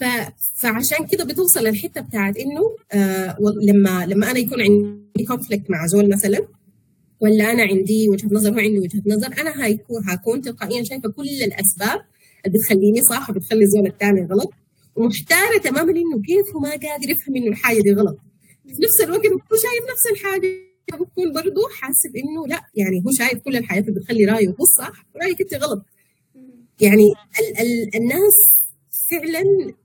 ف... 0.00 0.04
فعشان 0.62 1.06
كده 1.06 1.24
بتوصل 1.24 1.66
الحته 1.66 2.00
بتاعت 2.00 2.36
إنه 2.36 2.60
آه 2.92 3.36
لما 3.62 4.06
لما 4.06 4.30
أنا 4.30 4.38
يكون 4.38 4.60
عندي 4.60 5.24
conflict 5.28 5.70
مع 5.70 5.86
زول 5.86 6.08
مثلا 6.10 6.38
ولا 7.20 7.52
أنا 7.52 7.62
عندي 7.62 8.08
وجهة 8.08 8.28
نظر 8.32 8.50
هو 8.54 8.58
عنده 8.58 8.80
وجهة 8.80 9.02
نظر 9.06 9.26
أنا 9.40 9.64
هيكون 9.66 10.02
هكون 10.08 10.42
تلقائيا 10.42 10.84
شايفة 10.84 11.08
كل 11.08 11.28
الأسباب 11.44 12.00
اللي 12.46 12.58
بتخليني 12.58 13.02
صح 13.10 13.30
وبتخلي 13.30 13.64
الزول 13.64 13.86
الثاني 13.86 14.24
غلط 14.30 14.50
ومحتارة 14.96 15.58
تماما 15.64 15.90
إنه 15.92 16.22
كيف 16.26 16.54
هو 16.54 16.60
ما 16.60 16.70
قادر 16.70 17.10
يفهم 17.10 17.36
إنه 17.36 17.46
الحاجة 17.46 17.80
دي 17.80 17.92
غلط. 17.92 18.18
في 18.66 18.74
نفس 18.82 19.00
الوقت 19.04 19.26
هو 19.26 19.56
شايف 19.56 19.82
نفس 19.90 20.20
الحاجة. 20.20 20.72
بكون 20.92 21.32
برضه 21.32 21.62
حاسس 21.80 22.06
إنه 22.06 22.46
لا 22.46 22.60
يعني 22.74 23.02
هو 23.06 23.10
شايف 23.18 23.42
كل 23.42 23.56
الحياة 23.56 23.80
بتخلي 23.80 24.24
رأيه 24.24 24.48
هو 24.48 24.64
صح 24.78 25.06
ورايك 25.14 25.40
أنت 25.40 25.54
غلط. 25.54 25.84
يعني 26.80 27.04
ال 27.40 27.58
ال 27.60 27.96
الناس 27.96 28.58
فعلا 29.10 29.42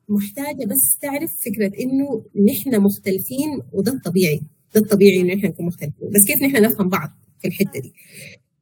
محتاجة 0.09 0.65
بس 0.65 0.97
تعرف 1.01 1.31
فكرة 1.45 1.71
إنه 1.83 2.25
نحن 2.51 2.81
مختلفين 2.81 3.61
وده 3.73 3.91
الطبيعي. 3.91 4.41
ده 4.75 4.81
الطبيعي 4.81 5.21
إنه 5.21 5.33
نحن 5.33 5.45
نكون 5.45 5.65
مختلفين. 5.65 6.09
بس 6.09 6.23
كيف 6.27 6.41
نحن 6.43 6.63
نفهم 6.63 6.89
بعض 6.89 7.09
في 7.41 7.47
الحتة 7.47 7.79
دي؟ 7.79 7.93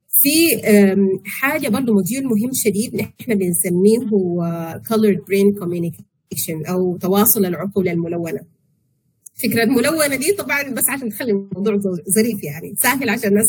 في 0.09 0.61
حاجة 1.25 1.67
برضه 1.67 1.93
module 1.93 2.23
مهم 2.23 2.51
شديد 2.53 2.95
نحن 2.95 3.35
بنسميه 3.35 3.99
هو 4.13 4.43
colored 4.87 5.19
brain 5.19 5.61
communication 5.63 6.69
أو 6.69 6.97
تواصل 6.97 7.45
العقول 7.45 7.87
الملونة. 7.89 8.54
فكرة 9.43 9.63
الملونة 9.63 10.15
دي 10.15 10.31
طبعا 10.31 10.63
بس 10.69 10.89
عشان 10.89 11.09
تخلي 11.09 11.31
الموضوع 11.31 11.77
ظريف 12.15 12.43
يعني. 12.43 12.73
سهل 12.83 13.09
عشان 13.09 13.29
الناس 13.29 13.45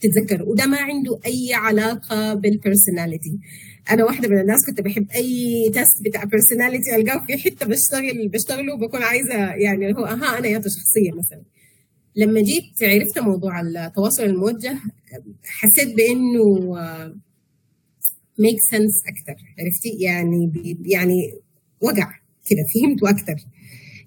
تتذكر 0.00 0.42
وده 0.42 0.66
ما 0.66 0.78
عنده 0.78 1.20
أي 1.26 1.54
علاقة 1.54 2.34
بال 2.34 2.50
personality 2.50 3.38
أنا 3.90 4.04
واحدة 4.04 4.28
من 4.28 4.40
الناس 4.40 4.66
كنت 4.66 4.80
بحب 4.80 5.10
أي 5.14 5.70
test 5.74 6.02
بتاع 6.04 6.24
personality 6.24 6.96
ألقاه 6.96 7.26
في 7.26 7.36
حتة 7.38 7.66
بشتغل 7.66 8.28
بشتغله 8.28 8.76
بكون 8.76 9.02
عايزة 9.02 9.54
يعني 9.54 9.94
هو 9.94 10.04
أها 10.04 10.38
أنا 10.38 10.46
ياتا 10.48 10.68
شخصية 10.68 11.10
مثلا. 11.18 11.42
لما 12.16 12.40
جيت 12.40 12.82
عرفت 12.82 13.18
موضوع 13.18 13.60
التواصل 13.60 14.22
الموجه 14.22 14.78
حسيت 15.44 15.96
بإنه 15.96 16.74
make 18.38 18.56
sense 18.70 18.92
أكثر 19.08 19.42
عرفتي؟ 19.58 19.88
يعني 20.00 20.52
يعني 20.84 21.38
وقع 21.80 22.10
كده 22.46 22.64
فهمته 22.74 23.10
أكثر 23.10 23.36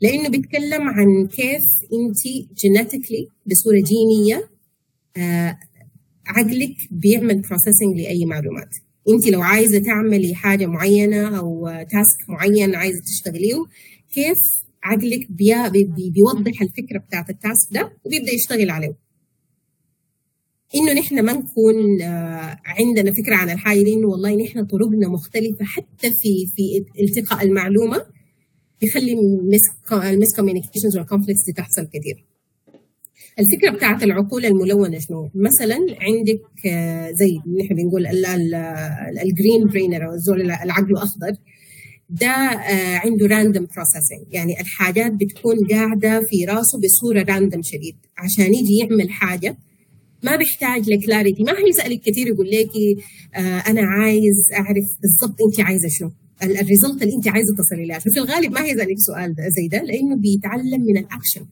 لأنه 0.05 0.29
بيتكلم 0.29 0.81
عن 0.81 1.27
كيف 1.27 1.63
أنت 1.93 2.17
genetically 2.57 3.27
بصورة 3.45 3.75
جينية 3.83 4.49
آه 5.17 5.57
عقلك 6.27 6.75
بيعمل 6.91 7.41
processing 7.41 7.97
لأي 8.01 8.25
معلومات. 8.25 8.69
أنت 9.09 9.27
لو 9.27 9.41
عايزة 9.41 9.79
تعملي 9.79 10.35
حاجة 10.35 10.65
معينة 10.65 11.37
أو 11.37 11.67
task 11.67 12.29
معين 12.29 12.75
عايزة 12.75 13.01
تشتغليه 13.01 13.63
كيف 14.13 14.37
عقلك 14.83 15.31
بي 15.31 15.69
بي 15.69 16.09
بيوضح 16.09 16.61
الفكرة 16.61 16.97
بتاعت 17.07 17.29
ال 17.29 17.37
task 17.37 17.67
ده 17.73 17.91
وبيبدأ 18.05 18.31
يشتغل 18.31 18.69
عليه. 18.69 18.95
إنه 20.75 20.93
نحن 20.93 21.25
ما 21.25 21.33
نكون 21.33 22.01
عندنا 22.65 23.11
فكرة 23.13 23.35
عن 23.35 23.49
الحاجة 23.49 23.81
دي 23.83 23.93
انه 23.93 24.07
والله 24.07 24.35
نحن 24.43 24.65
طرقنا 24.65 25.07
مختلفة 25.07 25.65
حتى 25.65 26.11
في 26.11 26.45
في 26.55 26.85
التقاط 27.03 27.45
المعلومة 27.45 28.05
بيخلي 28.81 29.13
ال 29.93 30.35
miscommunications 30.35 30.97
وال 30.97 31.06
conflicts 31.06 31.45
تحصل 31.55 31.87
كثير 31.87 32.25
الفكرة 33.39 33.71
بتاعت 33.77 34.03
العقول 34.03 34.45
الملونة 34.45 34.99
شنو؟ 34.99 35.29
مثلا 35.35 35.75
عندك 36.01 36.41
زي 37.13 37.31
نحن 37.63 37.75
بنقول 37.75 38.07
ال 39.23 39.30
green 39.30 39.67
brainer 39.67 40.05
أو 40.05 40.13
الزول 40.13 40.41
العقل 40.41 40.97
اخضر 40.97 41.31
ده 42.09 42.31
عنده 43.05 43.27
random 43.27 43.67
processing 43.75 44.33
يعني 44.33 44.61
الحاجات 44.61 45.11
بتكون 45.11 45.55
قاعدة 45.71 46.21
في 46.29 46.45
راسه 46.45 46.79
بصورة 46.79 47.23
random 47.33 47.61
شديد. 47.61 47.95
عشان 48.17 48.53
يجي 48.53 48.77
يعمل 48.77 49.09
حاجة 49.09 49.57
ما 50.23 50.35
بيحتاج 50.35 50.89
ل 50.89 50.96
clarity 50.96 51.43
ما 51.43 51.53
حيسألك 51.53 52.01
كثير 52.01 52.27
يقول 52.27 52.49
لك 52.49 52.69
آه 53.35 53.39
أنا 53.59 53.81
عايز 53.81 54.35
أعرف 54.53 54.85
بالضبط 55.01 55.37
انت 55.47 55.59
عايزة 55.67 55.87
شنو. 55.89 56.11
ال 56.43 56.51
result 56.51 57.01
اللي 57.03 57.15
انت 57.15 57.27
عايزة 57.27 57.53
تصلي 57.57 57.85
لها. 57.87 57.99
في 57.99 58.19
الغالب 58.19 58.51
ما 58.51 58.63
هيسالك 58.65 58.95
سؤال 58.97 59.35
زي 59.57 59.67
ده 59.67 59.83
لأنه 59.83 60.15
بيتعلم 60.15 60.81
من 60.81 60.97
الأكشن. 60.97 61.45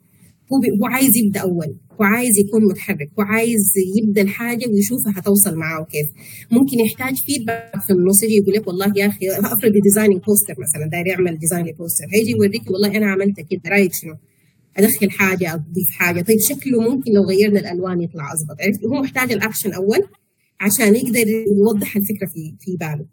هو 0.54 0.58
هو 0.82 0.86
عايز 0.86 1.18
يبدأ 1.18 1.40
أول 1.40 1.76
وعايز 2.00 2.38
يكون 2.40 2.62
متحرك 2.72 3.10
وعايز 3.18 3.66
يبدأ 3.98 4.22
الحاجة 4.22 4.66
ويشوفها 4.70 5.14
هتوصل 5.18 5.56
معاه 5.56 5.84
كيف 5.84 6.08
ممكن 6.52 6.80
يحتاج 6.80 7.16
feedback 7.16 7.82
في 7.88 7.94
النص 7.94 8.24
يجي 8.24 8.36
يقول 8.36 8.54
لك 8.54 8.68
والله 8.68 8.94
يا 8.96 9.08
أخي 9.08 9.30
افرض 9.30 9.72
designing 9.84 10.22
poster 10.28 10.54
مثلا 10.64 10.90
داير 10.92 11.08
يعمل 11.08 11.38
design 11.40 11.66
poster 11.66 12.06
هيجي 12.14 12.32
يوريك 12.32 12.72
والله 12.72 12.98
أنا 12.98 13.12
عملت 13.12 13.36
كده 13.50 13.62
رأيك 13.68 13.92
شنو؟ 13.94 14.16
أدخل 14.78 15.10
حاجة 15.12 15.54
أضيف 15.54 15.90
حاجة. 16.00 16.22
طيب 16.22 16.38
شكله 16.50 16.82
ممكن 16.82 17.12
لو 17.12 17.24
غيرنا 17.24 17.60
الألوان 17.60 18.02
يطلع 18.02 18.24
اظبط 18.34 18.62
عرفت؟ 18.62 18.86
هو 18.86 19.02
محتاج 19.02 19.32
الأكشن 19.32 19.72
أول 19.74 20.00
عشان 20.62 20.96
يقدر 20.96 21.28
يوضح 21.58 21.96
الفكرة 21.96 22.28
في 22.34 22.56
في 22.60 22.78
باله. 22.80 23.06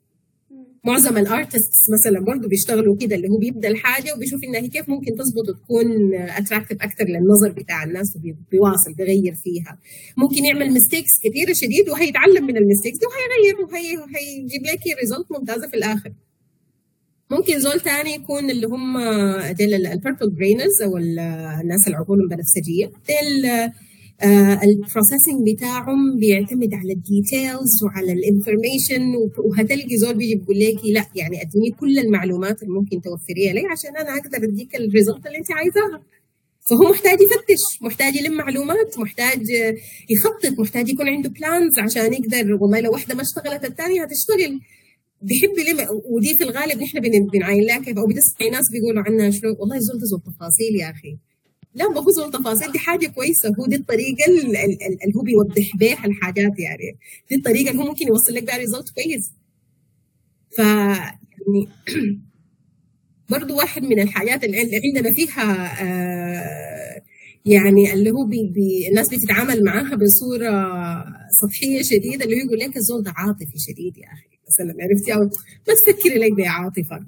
معظم 0.85 1.19
ال 1.19 1.27
artists 1.27 1.81
مثلا 1.93 2.21
برضه 2.25 2.49
بيشتغلوا 2.49 2.97
كده 2.97 3.17
اللي 3.17 3.29
هو 3.29 3.37
بيبدأ 3.39 3.69
الحاجة 3.69 4.15
وبيشوف 4.15 4.41
إنها 4.45 4.61
كيف 4.61 4.89
ممكن 4.89 5.15
تظبط 5.15 5.49
وتكون 5.49 6.15
attractive 6.15 6.83
أكثر 6.83 7.05
للنظر 7.05 7.53
بتاع 7.53 7.85
الناس 7.85 8.17
وبيواصل 8.17 8.95
بيغير 8.97 9.35
فيها. 9.35 9.79
ممكن 10.17 10.45
يعمل 10.45 10.71
mistakes 10.73 11.11
كثيره 11.25 11.53
شديد 11.53 11.89
وهيتعلم 11.89 12.47
من 12.47 12.57
ال 12.57 12.62
mistakes 12.62 12.99
دي 12.99 13.07
وهيغير 13.07 13.61
وهيجيب 13.65 14.63
لك 14.63 14.99
result 15.01 15.27
ممتازة 15.33 15.69
في 15.69 15.75
الآخر. 15.77 16.13
ممكن 17.31 17.59
زول 17.61 17.81
تاني 17.81 18.15
يكون 18.15 18.51
اللي 18.51 18.67
هم 18.67 18.99
ديل 19.51 19.75
ال 19.87 19.93
purple 19.93 20.31
brainers 20.31 20.83
أو 20.83 20.97
الناس 20.97 21.89
العقول 21.89 22.19
البنفسجيه 22.21 22.91
ال 24.69 24.75
processing 24.75 25.39
بتاعهم 25.55 26.17
بيعتمد 26.21 26.75
على 26.75 26.93
ال 26.93 27.03
details 27.03 27.75
وعلى 27.85 28.13
ال 28.13 28.20
information 28.20 29.03
وهتلقي 29.45 29.97
زول 29.97 30.15
بيجي 30.15 30.35
بيقول 30.35 30.59
لك 30.59 30.79
لا 30.95 31.07
يعني 31.15 31.37
أديني 31.43 31.71
كل 31.81 31.99
المعلومات 31.99 32.63
اللي 32.63 32.75
ممكن 32.75 33.01
توفريها 33.01 33.53
لي 33.53 33.61
عشان 33.73 33.97
أنا 33.97 34.19
أقدر 34.19 34.39
أديك 34.49 34.75
ال 34.77 34.84
result 34.84 35.27
اللي 35.27 35.39
أنت 35.39 35.53
عايزاها 35.53 36.03
فهو 36.71 36.91
محتاج 36.91 37.19
يفتش 37.21 37.63
محتاج 37.83 38.17
يلم 38.17 38.35
معلومات 38.37 38.99
محتاج 38.99 39.41
يخطط 40.11 40.61
محتاج 40.61 40.89
يكون 40.89 41.09
عنده 41.09 41.31
plans 41.31 41.79
عشان 41.79 42.13
يقدر 42.13 42.55
والله 42.61 42.81
لو 42.81 42.93
واحدة 42.93 43.15
ما 43.15 43.23
اشتغلت 43.23 43.65
الثانية 43.65 44.03
هتشتغل. 44.03 44.61
بيحب 45.23 45.51
لما 45.69 45.87
ودي 45.91 46.37
في 46.39 46.45
الغالب 46.45 46.83
نحن 46.83 47.01
بنعاين 47.33 47.63
لها 47.67 47.79
كيف 47.79 47.99
أو 47.99 48.07
بتسمعي 48.07 48.51
ناس 48.51 48.65
بيقولوا 48.73 49.03
عنها 49.07 49.31
شنو 49.31 49.57
والله 49.59 49.79
زول 49.79 49.99
ده 50.01 50.07
زول 50.07 50.21
تفاصيل 50.21 50.73
يا 50.81 50.91
أخي. 50.91 51.17
لا 51.75 51.89
ما 51.89 52.01
هو 52.01 52.11
زول 52.11 52.33
تفاصيل. 52.33 52.73
دي 52.73 52.79
حاجة 52.79 53.07
كويسة. 53.07 53.49
هو 53.61 53.67
دي 53.67 53.77
الطريقة 53.77 54.25
اللي 54.27 55.15
هو 55.17 55.23
بيوضح 55.23 55.77
بيها 55.77 56.05
الحاجات 56.07 56.59
يعني. 56.59 56.99
دي 57.31 57.37
الطريقة 57.37 57.71
اللي 57.71 57.83
هو 57.83 57.87
ممكن 57.87 58.07
يوصل 58.09 58.35
لك 58.35 58.43
بها 58.45 58.57
result 58.57 58.91
كويس. 58.91 59.33
ف 60.57 60.59
يعني 60.59 61.69
برضه 63.31 63.55
واحد 63.55 63.83
من 63.83 64.01
الحاجات 64.01 64.45
اللي 64.45 64.59
عندنا 64.85 65.15
فيها 65.15 65.45
آه 65.83 67.03
يعني 67.47 67.93
اللي 67.93 68.11
هو 68.11 68.25
بي 68.27 68.51
بي 68.55 68.89
الناس 68.89 69.09
بتتعامل 69.15 69.65
معاها 69.65 69.97
بصورة 69.97 70.51
سطحية 71.43 71.83
شديدة 71.83 72.25
اللي 72.25 72.37
هو 72.37 72.47
يقول 72.47 72.59
لك 72.59 72.77
الزول 72.77 73.03
ده 73.03 73.13
عاطفي 73.17 73.59
شديد 73.59 73.99
يا 73.99 74.07
أخي. 74.13 74.27
مثلا 74.49 74.75
عرفتي؟ 74.85 75.15
أو 75.15 75.21
ما 75.69 75.75
تفكري 75.87 76.19
لك 76.19 76.33
بعاطفه 76.33 76.99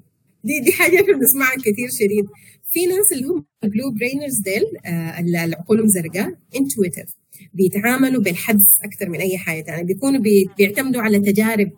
دي 0.44 0.60
دي 0.64 0.72
حاجة 0.72 0.96
بنسمعها 1.02 1.56
كثير 1.56 1.88
شديد. 2.00 2.26
في 2.72 2.86
ناس 2.86 3.12
اللي 3.12 3.26
هم 3.26 3.44
ال 3.64 3.70
blue 3.70 3.90
brainers 3.98 4.38
ديل 4.44 4.62
آه 4.86 5.20
اللي 5.20 5.38
عقولهم 5.38 5.86
زرقاء 5.88 6.28
intuitive 6.60 7.14
بيتعاملوا 7.54 8.22
بالحدس 8.22 8.68
أكثر 8.84 9.08
من 9.08 9.18
أي 9.20 9.38
حاجة. 9.38 9.62
ثانية 9.62 9.82
بيكونوا 9.84 10.20
بي 10.20 10.48
بيعتمدوا 10.58 11.02
على 11.02 11.18
تجارب 11.20 11.70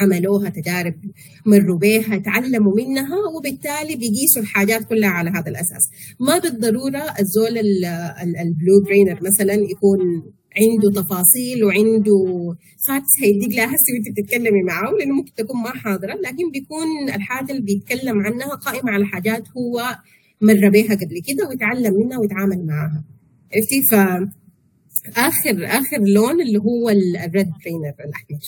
عملوها 0.00 0.48
تجارب 0.48 0.94
مروا 1.46 1.78
بها 1.78 2.18
تعلموا 2.18 2.76
منها 2.76 3.16
وبالتالي 3.36 3.96
بيقيسوا 3.96 4.42
الحاجات 4.42 4.84
كلها 4.84 5.08
على 5.08 5.30
هذا 5.30 5.48
الأساس. 5.50 5.84
ما 6.20 6.38
بالضرورة 6.38 7.04
الزول 7.20 7.58
ال 8.40 8.48
blue 8.48 8.82
brainer 8.86 9.18
مثلا 9.22 9.54
يكون 9.54 9.98
عنده 10.60 11.02
تفاصيل 11.02 11.64
وعنده 11.64 12.24
facts 12.88 13.14
هيديك 13.22 13.56
لها 13.56 13.66
هسه 13.66 13.92
وانت 13.94 14.08
بتتكلمي 14.18 14.62
معه 14.62 14.90
لأنه 14.98 15.14
ممكن 15.14 15.34
تكون 15.34 15.62
ما 15.62 15.70
حاضرة 15.70 16.14
لكن 16.14 16.50
بيكون 16.52 17.14
الحاجة 17.14 17.52
اللي 17.52 17.62
بيتكلم 17.62 18.18
عنها 18.20 18.48
قائمة 18.54 18.90
على 18.90 19.06
حاجات 19.06 19.42
هو 19.56 19.96
مر 20.40 20.68
بها 20.68 20.94
قبل 20.94 21.22
كده 21.26 21.48
ويتعلم 21.48 21.94
منها 21.94 22.18
ويتعامل 22.18 22.66
معها 22.66 23.04
عرفتي؟ 23.54 23.82
ف 23.90 23.94
آخر 25.18 25.64
آخر 25.64 25.98
لون 26.00 26.40
اللي 26.40 26.58
هو 26.58 26.90
ال 26.90 27.05
red 27.05 27.50
brainer 27.64 27.94
الأحمر. 28.04 28.38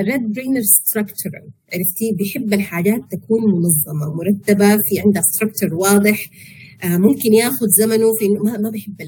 ال 0.00 0.08
red 0.08 0.32
brainer 0.32 0.60
structural 0.62 1.50
عرفتي؟ 1.72 2.12
بيحب 2.18 2.52
الحاجات 2.52 3.00
تكون 3.10 3.42
منظمة 3.42 4.14
مرتبة 4.14 4.76
في 4.76 5.00
عندها 5.04 5.22
structure 5.22 5.74
واضح. 5.74 6.30
ممكن 6.84 7.32
ياخذ 7.34 7.66
زمنه 7.80 8.06
في 8.18 8.28
ما, 8.28 8.70
بيحب 8.70 9.00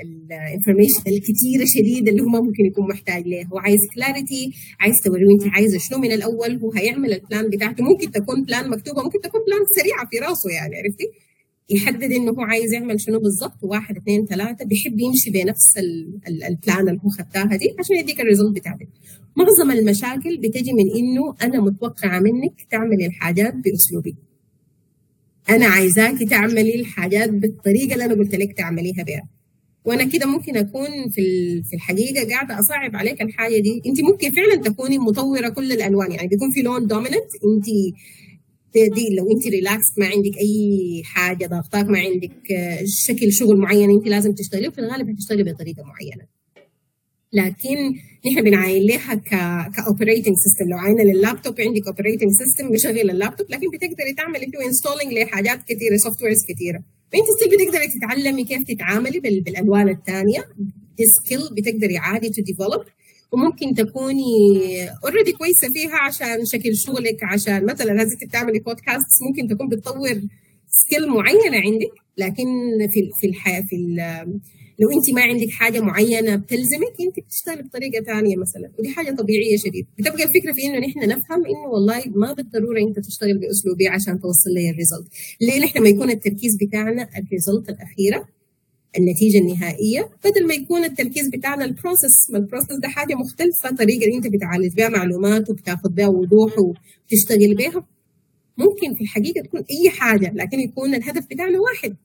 ال 0.00 0.09
information 0.09 1.02
الكثيره 1.06 1.64
شديده 1.74 2.10
اللي 2.10 2.22
هو 2.22 2.42
ممكن 2.42 2.64
يكون 2.70 2.88
محتاج 2.88 3.26
ليه. 3.26 3.44
هو 3.44 3.58
عايز 3.58 3.80
clarity 3.94 4.50
عايز 4.80 4.94
توريه 5.04 5.30
انت 5.34 5.54
عايزه 5.54 5.78
شنو 5.78 5.98
من 5.98 6.12
الأول. 6.12 6.56
هو 6.56 6.72
هيعمل 6.72 7.12
ال 7.12 7.20
plan 7.20 7.50
بتاعته. 7.50 7.84
ممكن 7.84 8.10
تكون 8.10 8.42
plan 8.44 8.70
مكتوبة 8.70 9.02
ممكن 9.02 9.20
تكون 9.20 9.40
plan 9.46 9.60
سريعة 9.78 10.08
في 10.10 10.18
راسه 10.18 10.50
يعني 10.50 10.74
عرفتي؟ 10.76 11.04
يحدد 11.70 12.12
إنه 12.12 12.30
هو 12.30 12.40
عايز 12.40 12.72
يعمل 12.72 13.00
شنو 13.00 13.18
بالضبط. 13.18 13.58
واحد 13.62 13.96
اثنين 13.96 14.26
ثلاثة. 14.26 14.64
بيحب 14.64 15.00
يمشي 15.00 15.30
بنفس 15.30 15.78
ال 16.28 16.40
plan 16.40 16.88
اللي 16.88 17.00
هو 17.04 17.08
ختاها 17.08 17.56
دي 17.56 17.66
عشان 17.78 17.96
يديك 17.96 18.20
ال 18.20 18.25
result 18.25 18.56
بتاعتك. 18.56 18.88
معظم 19.36 19.70
المشاكل 19.70 20.38
بتجي 20.38 20.72
من 20.72 20.86
إنه 20.98 21.34
أنا 21.42 21.60
متوقعة 21.60 22.20
منك 22.20 22.54
تعملي 22.70 23.06
الحاجات 23.06 23.54
بأسلوبي. 23.54 24.16
أنا 25.50 25.66
عايزاكي 25.66 26.26
تعملي 26.26 26.74
الحاجات 26.80 27.30
بالطريقة 27.30 27.92
اللي 27.92 28.04
أنا 28.04 28.14
قلت 28.14 28.34
لك 28.34 28.52
تعمليها 28.52 29.02
بها 29.02 29.28
وأنا 29.84 30.04
كده 30.04 30.26
ممكن 30.26 30.56
أكون 30.56 30.88
في 31.10 31.22
في 31.62 31.76
الحقيقة 31.76 32.28
قاعدة 32.28 32.58
أصعب 32.58 32.96
عليك 32.96 33.22
الحاجة 33.22 33.58
دي. 33.58 33.82
أنت 33.86 34.00
ممكن 34.02 34.30
فعلا 34.30 34.56
تكوني 34.56 34.98
مطورة 34.98 35.48
كل 35.48 35.72
الألوان. 35.72 36.12
يعني 36.12 36.28
بيكون 36.28 36.50
في 36.50 36.62
لون 36.62 36.86
dominant 36.86 37.30
أنت 37.44 37.64
دي 38.94 39.16
لو 39.16 39.30
أنت 39.30 39.46
ريلاكس 39.46 39.84
ما 39.98 40.06
عندك 40.06 40.38
أي 40.38 41.02
حاجة 41.04 41.46
ضاغطاك 41.46 41.84
ما 41.86 41.98
عندك 41.98 42.32
شكل 42.84 43.32
شغل 43.32 43.56
معين 43.56 43.90
أنت 43.90 44.06
لازم 44.08 44.32
تشتغليه 44.32 44.68
في 44.68 44.78
الغالب 44.78 45.10
هتشتغلي 45.10 45.42
بطريقة 45.52 45.82
معينة. 45.82 46.26
لكن 47.32 47.94
نحن 48.26 48.42
بنعاين 48.44 48.82
لها 48.86 49.14
ك 49.14 49.28
ك 49.76 49.82
operating 49.82 50.34
system 50.36 50.70
لو 50.70 50.76
عاينة 50.78 51.02
لللابتوب 51.02 51.60
عندك 51.60 51.86
operating 51.86 52.30
system 52.30 52.70
بشغل 52.72 53.10
اللابتوب 53.10 53.46
لكن 53.50 53.66
بتقدري 53.70 54.12
تعملي 54.16 54.46
فيه 54.46 54.66
installing 54.66 55.12
لحاجات 55.12 55.60
كثيره 55.68 55.96
softwares 55.96 56.44
كثيره 56.48 56.82
فأنت 57.12 57.24
still 57.36 57.48
بتقدري 57.58 57.88
تتعلمي 57.88 58.44
كيف 58.44 58.62
تتعاملي 58.62 59.20
بالألوان 59.20 59.88
الثانية. 59.88 60.44
دي 60.98 61.04
skill 61.06 61.40
بتقدري 61.56 61.96
عادي 61.98 62.28
to 62.28 62.42
develop 62.42 62.84
وممكن 63.32 63.74
تكوني 63.74 64.22
already 65.04 65.32
كويسة 65.32 65.68
فيها 65.74 65.96
عشان 65.96 66.44
شكل 66.44 66.76
شغلك 66.76 67.18
عشان 67.22 67.66
مثلا 67.66 68.02
هذه 68.02 68.08
بتعملي 68.28 68.58
بودكاست 68.58 69.06
ممكن 69.28 69.54
تكون 69.54 69.68
بتطور 69.68 70.22
skill 70.68 71.08
معينة 71.08 71.56
عندك. 71.56 71.92
لكن 72.18 72.44
في 72.92 73.10
في 73.20 73.26
الحياة 73.26 73.60
في 73.60 73.76
لو 74.82 74.88
انت 74.90 75.10
ما 75.16 75.22
عندك 75.22 75.50
حاجة 75.50 75.80
معينة 75.80 76.36
بتلزمك 76.36 76.94
انت 77.00 77.26
بتشتغلي 77.26 77.62
بطريقة 77.62 78.04
ثانية 78.04 78.36
مثلا 78.36 78.70
ودي 78.78 78.88
حاجة 78.88 79.10
طبيعية 79.14 79.56
شديد. 79.56 79.86
بتبقى 79.98 80.22
الفكرة 80.24 80.52
في 80.52 80.62
إنه 80.66 80.78
نحن 80.86 80.98
نفهم 80.98 81.46
إنه 81.46 81.68
والله 81.72 82.02
ما 82.06 82.32
بالضرورة 82.32 82.80
أنت 82.88 82.98
تشتغل 83.06 83.38
بأسلوبي 83.38 83.88
عشان 83.88 84.20
توصل 84.20 84.50
لي 84.56 84.70
ال 84.70 84.75
result. 84.75 85.06
ليه؟ 85.40 85.60
نحن 85.64 85.82
ما 85.82 85.88
يكون 85.88 86.10
التركيز 86.10 86.56
بتاعنا 86.62 87.02
ال 87.18 87.25
result 87.25 87.68
الأخيرة 87.68 88.28
النتيجة 88.98 89.38
النهائية. 89.38 90.10
بدل 90.24 90.46
ما 90.46 90.54
يكون 90.54 90.84
التركيز 90.84 91.28
بتاعنا 91.28 91.64
ال 91.64 91.72
process 91.72 92.30
ما 92.30 92.38
ال 92.38 92.43
process 92.43 92.76
ده 92.82 92.88
حاجة 92.88 93.14
مختلفة 93.14 93.76
طريقة 93.76 94.04
اللي 94.04 94.16
أنت 94.16 94.26
بتعالج 94.26 94.74
بها 94.76 94.88
معلومات 94.88 95.50
وبتاخذ 95.50 95.88
بها 95.88 96.08
وضوح 96.08 96.52
وبتشتغل 96.58 97.54
بها 97.54 97.86
ممكن 98.58 98.94
في 98.94 99.00
الحقيقة 99.00 99.40
تكون 99.42 99.60
أي 99.70 99.90
حاجة 99.90 100.32
لكن 100.34 100.60
يكون 100.60 100.94
الهدف 100.94 101.24
بتاعنا 101.30 101.58
واحد. 101.60 101.96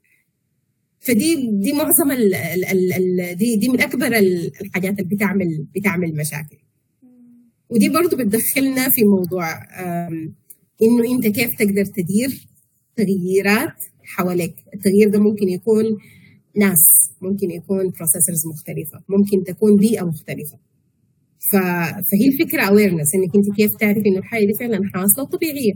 فدي 1.00 1.36
دي 1.36 1.74
معظم 1.74 2.12
ال 2.12 2.36
ال 2.36 2.66
ال 2.66 2.94
ال 2.94 3.38
دي 3.38 3.56
دي 3.56 3.70
من 3.70 3.82
أكبر 3.82 4.08
الحاجات 4.62 5.00
اللي 5.00 5.16
بتعمل 5.16 5.68
بتعمل 5.76 6.16
مشاكل. 6.16 6.58
ودي 7.70 7.90
برضو 7.90 8.16
بتدخلنا 8.16 8.90
في 8.90 9.02
موضوع 9.04 9.54
إنه 10.82 11.16
أنت 11.16 11.28
كيف 11.28 11.56
تقدر 11.60 11.86
تدير 11.86 12.48
تغييرات 12.96 13.74
حواليك. 14.04 14.56
التغيير 14.74 15.10
ده 15.10 15.20
ممكن 15.20 15.50
يكون 15.50 15.86
ناس 16.58 16.84
ممكن 17.22 17.52
يكون 17.52 17.78
processors 17.78 18.48
مختلفة 18.54 19.04
ممكن 19.10 19.44
تكون 19.54 19.76
بيئة 19.76 20.04
مختلفة. 20.06 20.60
فهي 21.52 22.28
الفكرة 22.34 22.62
awareness 22.62 23.16
إنك 23.16 23.36
أنت 23.36 23.56
كيف 23.58 23.76
تعرفي 23.76 24.08
إنه 24.10 24.18
الحاجة 24.20 24.46
دي 24.46 24.54
فعلا 24.60 24.80
حاصلة 24.94 25.24
وطبيعية. 25.24 25.74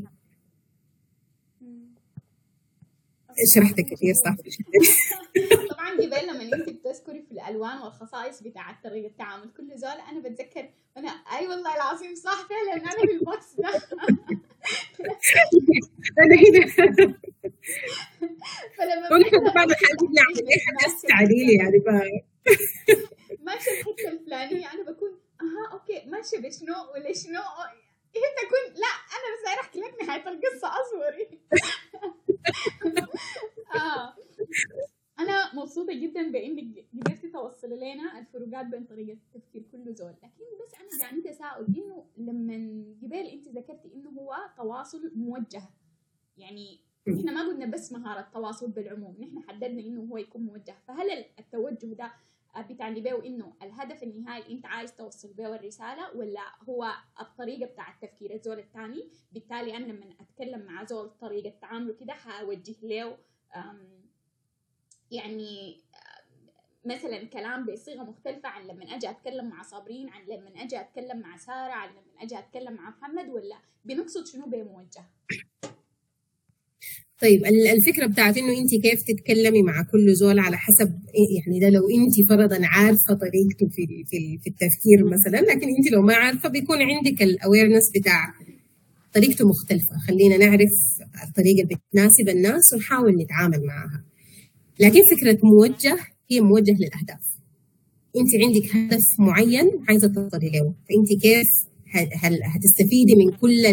شرحت 3.55 3.81
كثير 3.81 4.13
صح. 4.13 4.35
طبعا 5.71 5.95
جبال 5.95 6.27
لما 6.27 6.43
انت 6.43 6.69
بتذكري 6.69 7.21
في 7.21 7.31
الألوان 7.31 7.77
والخصائص 7.81 8.43
بتاعت 8.43 8.83
طريقة 8.83 9.07
التعامل 9.07 9.49
كل 9.57 9.77
زول 9.77 9.91
أنا 10.11 10.19
بتذكر 10.19 10.69
أنا 10.97 11.09
أي 11.09 11.47
والله 11.47 11.75
العظيم 11.75 12.15
صح 12.15 12.47
فعلا 12.49 12.73
أنا 12.81 12.91
في 12.91 13.11
ال 13.11 13.22
box 13.22 13.55
ده. 13.57 13.69
أنا 16.19 16.35
هنا. 16.35 16.67
فلما 18.77 19.15
ونحن 19.15 19.53
بعض 19.55 19.69
الحاجات 19.69 20.03
نعمل 20.03 20.47
اي 20.49 20.59
حاجة 20.65 20.93
تعديلي 21.09 21.53
يعني 21.53 21.77
ماشي 23.47 23.69
الحتة 23.69 24.09
الفلانية 24.11 24.73
أنا 24.73 24.91
بكون 24.91 25.09
أها 25.41 25.73
okay 25.73 26.03
ماشي 26.09 26.37
بشنو 26.37 26.73
ولا 26.93 27.13
شنو 27.13 27.41
هي 28.15 28.21
تكون؟ 28.41 28.81
لا 28.81 28.93
أنا 29.15 29.27
بس 29.35 29.59
أحكي 29.59 29.79
لك 29.79 30.03
نهاية 30.03 30.29
القصة 30.29 30.67
أصبري. 30.81 31.39
آه. 33.75 34.15
أنا 35.19 35.55
مبسوطة 35.55 35.93
جدا 35.93 36.31
بإنك 36.31 36.85
قدرتي 36.93 37.27
توصلي 37.29 37.75
لنا 37.75 38.19
الفروقات 38.19 38.65
بين 38.65 38.85
طريقة 38.85 39.17
تفكير 39.33 39.63
كل 39.71 39.93
زول. 39.93 40.13
لكن 40.23 40.43
بس 40.65 40.73
أنا 40.75 41.09
يعني 41.09 41.21
تساؤل 41.21 41.65
إنه 41.65 42.05
لما 42.17 42.83
قبل 43.03 43.15
أنت 43.15 43.47
ذكرتي 43.47 43.93
إنه 43.95 44.09
هو 44.09 44.35
تواصل 44.57 45.11
موجه. 45.15 45.61
يعني 46.37 46.79
إحنا 47.09 47.31
ما 47.31 47.41
قلنا 47.41 47.65
بس 47.65 47.91
مهارة 47.91 48.27
تواصل 48.33 48.71
بالعموم 48.71 49.17
نحن 49.19 49.41
حددنا 49.49 49.81
إنه 49.81 50.01
هو 50.01 50.17
يكون 50.17 50.41
موجه. 50.41 50.75
فهل 50.87 51.25
التوجه 51.39 51.93
ده 51.93 52.11
بتعني 52.57 53.01
بيه 53.01 53.25
انه 53.25 53.53
الهدف 53.61 54.03
النهائي 54.03 54.53
أنت 54.53 54.65
عايز 54.65 54.95
توصل 54.95 55.33
به 55.33 55.55
الرسالة 55.55 56.15
ولا 56.15 56.41
هو 56.69 56.91
الطريقة 57.21 57.65
بتاع 57.65 57.93
التفكير 57.93 58.33
الزول 58.33 58.59
الثاني 58.59 59.09
بالتالي 59.31 59.77
أنا 59.77 59.85
لما 59.85 60.05
أتكلم 60.19 60.65
مع 60.65 60.83
زول 60.83 61.09
طريقة 61.09 61.53
تعامله 61.61 61.93
كده 61.93 62.13
حوجه 62.13 62.75
له 62.83 63.17
يعني 65.11 65.77
مثلا 66.85 67.25
كلام 67.25 67.65
بصيغة 67.65 68.03
مختلفة 68.03 68.49
عن 68.49 68.67
لما 68.67 68.83
أجي 68.95 69.09
أتكلم 69.09 69.49
مع 69.49 69.61
صابرين 69.63 70.09
عن 70.09 70.25
لما 70.25 70.49
أجي 70.61 70.81
أتكلم 70.81 71.19
مع 71.19 71.37
سارة 71.37 71.71
عن 71.71 71.89
لما 71.89 72.21
أجي 72.23 72.39
أتكلم 72.39 72.73
مع 72.73 72.89
محمد 72.89 73.29
ولا 73.29 73.57
بنقصد 73.85 74.25
شنو 74.25 74.45
بموجه؟ 74.45 75.03
طيب 77.21 77.45
الفكرة 77.45 78.05
بتاعت 78.05 78.37
إنه 78.37 78.57
انت 78.57 78.75
كيف 78.75 79.01
تتكلمي 79.01 79.61
مع 79.61 79.83
كل 79.91 80.13
زول 80.15 80.39
على 80.39 80.57
حسب 80.57 80.99
يعني 81.45 81.59
ده 81.59 81.69
لو 81.69 81.81
انت 81.89 82.29
فرضا 82.29 82.59
عارفة 82.65 83.13
طريقته 83.13 83.67
في 83.71 84.03
في 84.43 84.49
التفكير 84.49 85.05
مثلا 85.05 85.37
لكن 85.51 85.67
انت 85.77 85.91
لو 85.91 86.01
ما 86.01 86.13
عارفة 86.13 86.49
بيكون 86.49 86.77
عندك 86.81 87.21
الاويرنس 87.23 87.83
بتاع 87.95 88.33
طريقته 89.13 89.47
مختلفة. 89.47 89.97
خلينا 90.07 90.37
نعرف 90.37 90.71
الطريقة 91.27 91.63
اللي 91.63 91.75
بتناسب 91.89 92.29
الناس 92.29 92.73
ونحاول 92.73 93.15
نتعامل 93.23 93.65
معها. 93.65 94.03
لكن 94.79 94.99
فكرة 95.17 95.39
موجه 95.43 95.97
هي 96.31 96.41
موجه 96.41 96.71
للأهداف. 96.71 97.25
انت 98.17 98.29
عندك 98.43 98.75
هدف 98.75 99.03
معين 99.19 99.71
عايزة 99.89 100.07
توصلي 100.07 100.49
له. 100.49 100.73
فانت 100.89 101.21
كيف 101.21 101.47
هتستفيدي 102.43 103.15
من 103.15 103.31
كل 103.31 103.65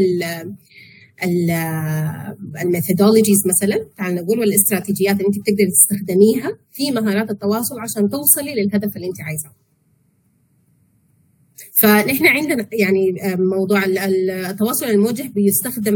الميثودولوجيز 2.63 3.47
مثلا 3.47 3.89
تعال 3.97 4.15
نقول 4.15 4.39
والاستراتيجيات 4.39 5.17
اللي 5.17 5.27
انت 5.27 5.39
بتقدري 5.39 5.67
تستخدميها 5.71 6.59
في 6.73 6.91
مهارات 6.91 7.31
التواصل 7.31 7.81
عشان 7.81 8.09
توصلي 8.09 8.55
للهدف 8.55 8.97
اللي 8.97 9.07
انت 9.07 9.21
عايزاه. 9.21 9.55
فنحن 11.83 12.27
عندنا 12.27 12.69
يعني 12.73 13.13
موضوع 13.57 13.85
التواصل 13.85 14.87
الموجه 14.87 15.29
بيستخدم 15.35 15.95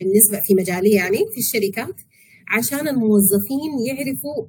بالنسبة 0.00 0.40
في 0.46 0.54
مجالي 0.54 0.90
يعني 0.90 1.18
في 1.18 1.38
الشركات 1.38 1.94
عشان 2.48 2.88
الموظفين 2.88 3.70
يعرفوا 3.88 4.46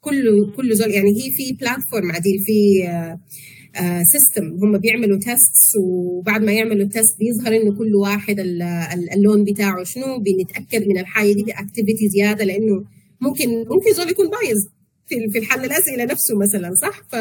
كل 0.00 0.52
كل 0.56 0.76
زول. 0.76 0.90
يعني 0.90 1.10
هي 1.10 1.30
في 1.30 1.52
platform 1.60 2.12
عديل 2.12 2.38
في 2.46 2.88
system 4.12 4.44
آه، 4.44 4.64
هم 4.64 4.78
بيعملوا 4.78 5.18
test 5.18 5.76
وبعد 5.80 6.42
ما 6.44 6.52
يعملوا 6.52 6.84
ال 6.84 6.91
test 6.91 7.18
بيظهر 7.18 7.56
إنه 7.56 7.78
كل 7.78 7.94
واحد 7.94 8.40
اللون 9.14 9.44
بتاعه 9.44 9.84
شنو 9.84 10.18
بنتأكد 10.18 10.88
من 10.88 10.98
الحاجة 10.98 11.32
دي 11.32 11.42
ب 11.42 11.49
activity 11.49 12.08
زيادة 12.08 12.44
لأنه 12.44 12.84
ممكن 13.20 13.48
ممكن 13.48 13.92
زول 13.96 14.10
يكون 14.10 14.30
بايظ 14.30 14.58
في 15.08 15.30
في 15.32 15.38
الحل 15.38 15.64
الأسئلة 15.64 16.04
نفسه 16.04 16.38
مثلا 16.38 16.74
صح؟ 16.74 17.02
ف 17.10 17.14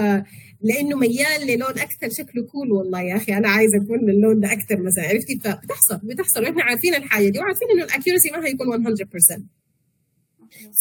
لأنه 0.64 0.98
ميال 0.98 1.48
للون 1.48 1.80
أكثر 1.80 2.10
شكله 2.10 2.44
cool 2.52 2.72
والله 2.72 3.02
يا 3.02 3.16
أخي 3.16 3.34
أنا 3.38 3.50
عايزة 3.50 3.78
اكون 3.84 4.10
اللون 4.10 4.40
ده 4.40 4.52
أكثر 4.52 4.82
مثلا 4.82 5.04
عرفتي؟ 5.04 5.40
فبتحصل 5.44 6.00
بتحصل 6.04 6.44
وإحنا 6.44 6.64
عارفين 6.64 6.96
الحاجة 6.96 7.30
دي 7.30 7.40
وعارفين 7.40 7.68
إنه 7.76 7.84
ال 7.84 7.89
accuracy 7.89 8.30
ما 8.32 8.46
هيكون 8.48 8.96
100% 8.96 9.61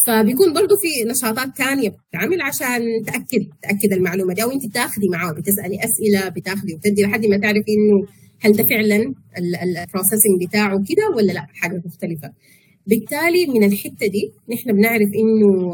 فبيكون 0.06 0.52
برضه 0.52 0.76
في 0.82 1.08
نشاطات 1.10 1.56
ثانية 1.58 1.88
بتتعمل 1.88 2.40
عشان 2.42 3.04
تأكد 3.06 3.46
تأكد 3.62 3.92
المعلومة 3.92 4.34
دي 4.34 4.42
أو 4.42 4.50
أنت 4.50 4.74
تاخذي 4.74 5.08
معاه 5.08 5.32
بتسألي 5.32 5.78
أسئلة 5.84 6.28
بتاخذي 6.28 6.74
وتدي 6.74 7.02
لحد 7.02 7.26
ما 7.26 7.36
تعرفي 7.38 7.70
إنه 7.78 8.06
هل 8.40 8.52
ده 8.52 8.64
فعلا 8.64 9.14
ال 9.62 9.70
processing 9.70 10.44
بتاعه 10.48 10.84
كده 10.88 11.16
ولا 11.16 11.32
لأ 11.32 11.46
حاجة 11.54 11.82
مختلفة. 11.86 12.32
بالتالي 12.86 13.46
من 13.46 13.64
الحتة 13.64 14.06
دي 14.06 14.32
نحن 14.52 14.72
بنعرف 14.72 15.08
إنه 15.14 15.72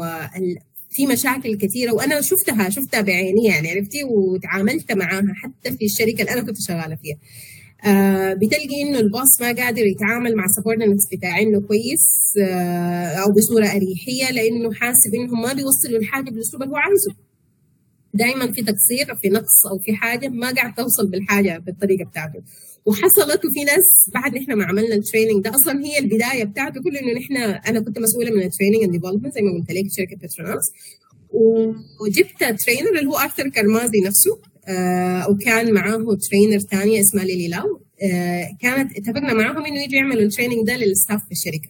في 0.89 1.07
مشاكل 1.07 1.57
كثيره 1.57 1.91
وأنا 1.93 2.21
شفتها 2.21 2.69
شفتها 2.69 3.01
بعيني 3.01 3.45
يعني 3.45 3.71
عرفتي؟ 3.71 4.03
وتعاملت 4.03 4.91
معاها 4.91 5.33
حتى 5.43 5.77
في 5.77 5.85
الشركة 5.85 6.21
اللي 6.21 6.33
أنا 6.33 6.41
كنت 6.41 6.57
شغالة 6.67 6.95
فيها. 6.95 7.17
آه 7.85 8.33
بتلقي 8.33 8.81
إنه 8.83 8.99
ال 8.99 9.07
boss 9.07 9.41
ما 9.41 9.47
قادر 9.47 9.85
يتعامل 9.85 10.35
مع 10.35 10.43
subordinates 10.47 11.03
بتاعينه 11.13 11.61
كويس 11.61 12.05
آه 12.41 13.05
أو 13.07 13.31
بصورة 13.31 13.65
أريحية 13.65 14.31
لأنه 14.31 14.73
حاسب 14.73 15.15
انهم 15.15 15.41
ما 15.41 15.53
بيوصلوا 15.53 15.99
الحاجة 15.99 16.29
بالأسلوب 16.29 16.63
اللي 16.63 16.73
هو 16.73 16.77
عايزه. 16.77 17.11
دائما 18.13 18.51
في 18.51 18.61
تقصير 18.61 19.15
في 19.21 19.29
نقص 19.29 19.65
أو 19.71 19.79
في 19.79 19.93
حاجة 19.95 20.27
ما 20.27 20.51
قاعد 20.51 20.73
توصل 20.73 21.07
بالحاجة 21.07 21.57
بالطريقة 21.65 22.05
بتاعته. 22.09 22.39
وحصلت 22.85 23.45
وفي 23.45 23.63
ناس 23.65 24.09
بعد 24.13 24.35
نحن 24.35 24.53
ما 24.53 24.65
عملنا 24.65 24.95
ال 24.95 25.00
training 25.00 25.43
ده 25.43 25.55
أصلا 25.55 25.85
هي 25.85 25.99
البداية 25.99 26.43
بتاعته 26.43 26.81
كله 26.81 26.99
إنه 26.99 27.13
نحن 27.19 27.37
أنا 27.69 27.79
كنت 27.79 27.99
مسؤولة 27.99 28.31
من 28.31 28.41
ال 28.43 28.47
training 28.47 28.83
and 28.83 28.91
development 28.91 29.33
زي 29.33 29.41
ما 29.41 29.51
قلت 29.59 29.71
لك 29.71 29.83
شركة 29.97 30.15
بتروناس 30.15 30.65
وجبت 32.01 32.61
trainer 32.65 32.89
اللي 32.99 33.09
هو 33.09 33.17
ارثر 33.17 33.49
كرمازي 33.49 33.99
نفسه. 34.05 34.39
وكان 35.29 35.73
معاه 35.73 36.17
trainer 36.29 36.59
ثانية 36.59 37.01
اسمها 37.01 37.23
ليلي 37.23 37.47
لاو. 37.47 37.81
آه 38.03 38.47
كانت 38.61 38.97
اتفقنا 38.97 39.33
معاهم 39.33 39.65
إنه 39.65 39.83
يجوا 39.83 39.95
يعملوا 39.95 40.21
ال 40.21 40.26
training 40.26 40.67
ده 40.67 40.77
لل 40.77 40.91
staff 40.91 41.25
في 41.25 41.31
الشركة. 41.31 41.69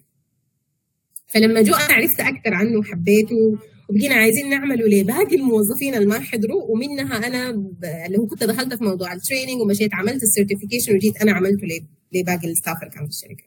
فلما 1.27 1.61
جو 1.61 1.73
أنا 1.73 1.93
عرفت 1.93 2.19
أكثر 2.19 2.53
عنه 2.53 2.79
وحبيته 2.79 3.57
وبقينا 3.89 4.15
عايزين 4.15 4.49
نعمله 4.49 4.85
لباقي 4.85 5.35
الموظفين 5.35 5.95
اللي 5.95 6.05
ما 6.05 6.19
حضروا 6.19 6.63
ومنها 6.71 7.27
أنا 7.27 7.49
اللي 8.05 8.17
هو 8.17 8.27
كنت 8.27 8.43
دخلت 8.43 8.73
في 8.73 8.83
موضوع 8.83 9.13
ال 9.13 9.19
training 9.19 9.61
ومشيت 9.61 9.93
عملت 9.93 10.23
ال 10.23 10.28
certification 10.28 10.95
وجيت 10.95 11.21
أنا 11.21 11.31
عملته 11.31 11.67
لباقي 12.13 12.47
ال 12.47 12.52
staff 12.52 12.75
اللي 12.83 12.93
كانوا 12.93 13.07
في 13.07 13.13
الشركة. 13.13 13.43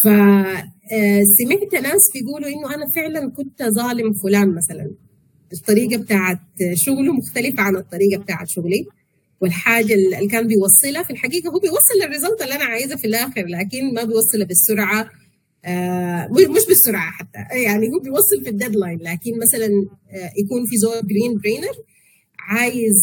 فسمعت 0.00 1.74
آه، 1.74 1.80
ناس 1.80 2.10
بيقولوا 2.14 2.48
إنه 2.48 2.74
أنا 2.74 2.86
فعلا 2.96 3.30
كنت 3.30 3.62
ظالم 3.62 4.12
فلان 4.12 4.54
مثلا. 4.54 4.90
الطريقة 5.52 5.96
بتاعت 6.02 6.38
شغله 6.74 7.12
مختلفة 7.12 7.62
عن 7.62 7.76
الطريقة 7.76 8.22
بتاعت 8.22 8.48
شغلي. 8.48 8.86
والحاجة 9.40 9.94
اللي 9.94 10.28
كان 10.28 10.46
بيوصلها 10.46 11.02
في 11.02 11.10
الحقيقة 11.10 11.48
هو 11.50 11.58
بيوصل 11.58 12.02
ال 12.04 12.09
result 12.09 12.42
اللي 12.42 12.54
أنا 12.54 12.64
عايزها 12.64 12.96
في 12.96 13.06
الآخر 13.06 13.46
لكن 13.46 13.94
ما 13.94 14.04
بيوصلها 14.04 14.46
بالسرعة 14.46 15.10
آه 15.64 16.28
مش 16.32 16.66
بالسرعة 16.68 17.10
حتى 17.10 17.38
يعني 17.62 17.86
هو 17.88 17.98
بيوصل 18.02 18.44
في 18.44 18.50
ال 18.50 18.55
deadline 18.55 18.98
لكن 18.98 19.30
مثلا 19.42 19.66
آه 20.10 20.30
يكون 20.44 20.66
في 20.66 20.76
زول 20.76 21.06
green 21.06 21.38
brainer 21.38 21.74
عايز 22.38 22.94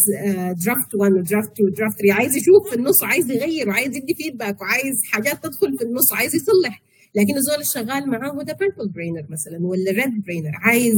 draft 0.66 0.96
1 0.96 1.12
و 1.12 1.19
draft 1.19 1.52
2 1.52 1.70
و 1.72 1.76
draft 1.76 1.98
3 2.00 2.14
عايز 2.14 2.36
يشوف 2.36 2.70
في 2.70 2.76
النص 2.76 3.04
وعايز 3.04 3.32
يغير 3.32 3.70
وعايز 3.70 3.96
يدي 3.96 4.14
feedback 4.14 4.62
وعايز 4.62 4.96
حاجات 5.12 5.44
تدخل 5.44 5.78
في 5.78 5.84
النص 5.84 6.12
وعايز 6.12 6.36
يصلح 6.36 6.82
لكن 7.16 7.38
الزول 7.38 7.60
الشغال 7.62 8.10
معاه 8.10 8.30
هو 8.32 8.42
ده 8.42 8.54
purple 8.54 8.90
brainer 8.90 9.26
مثلا 9.30 9.58
ولا 9.68 9.92
red 9.92 10.24
brainer 10.24 10.52
عايز 10.54 10.96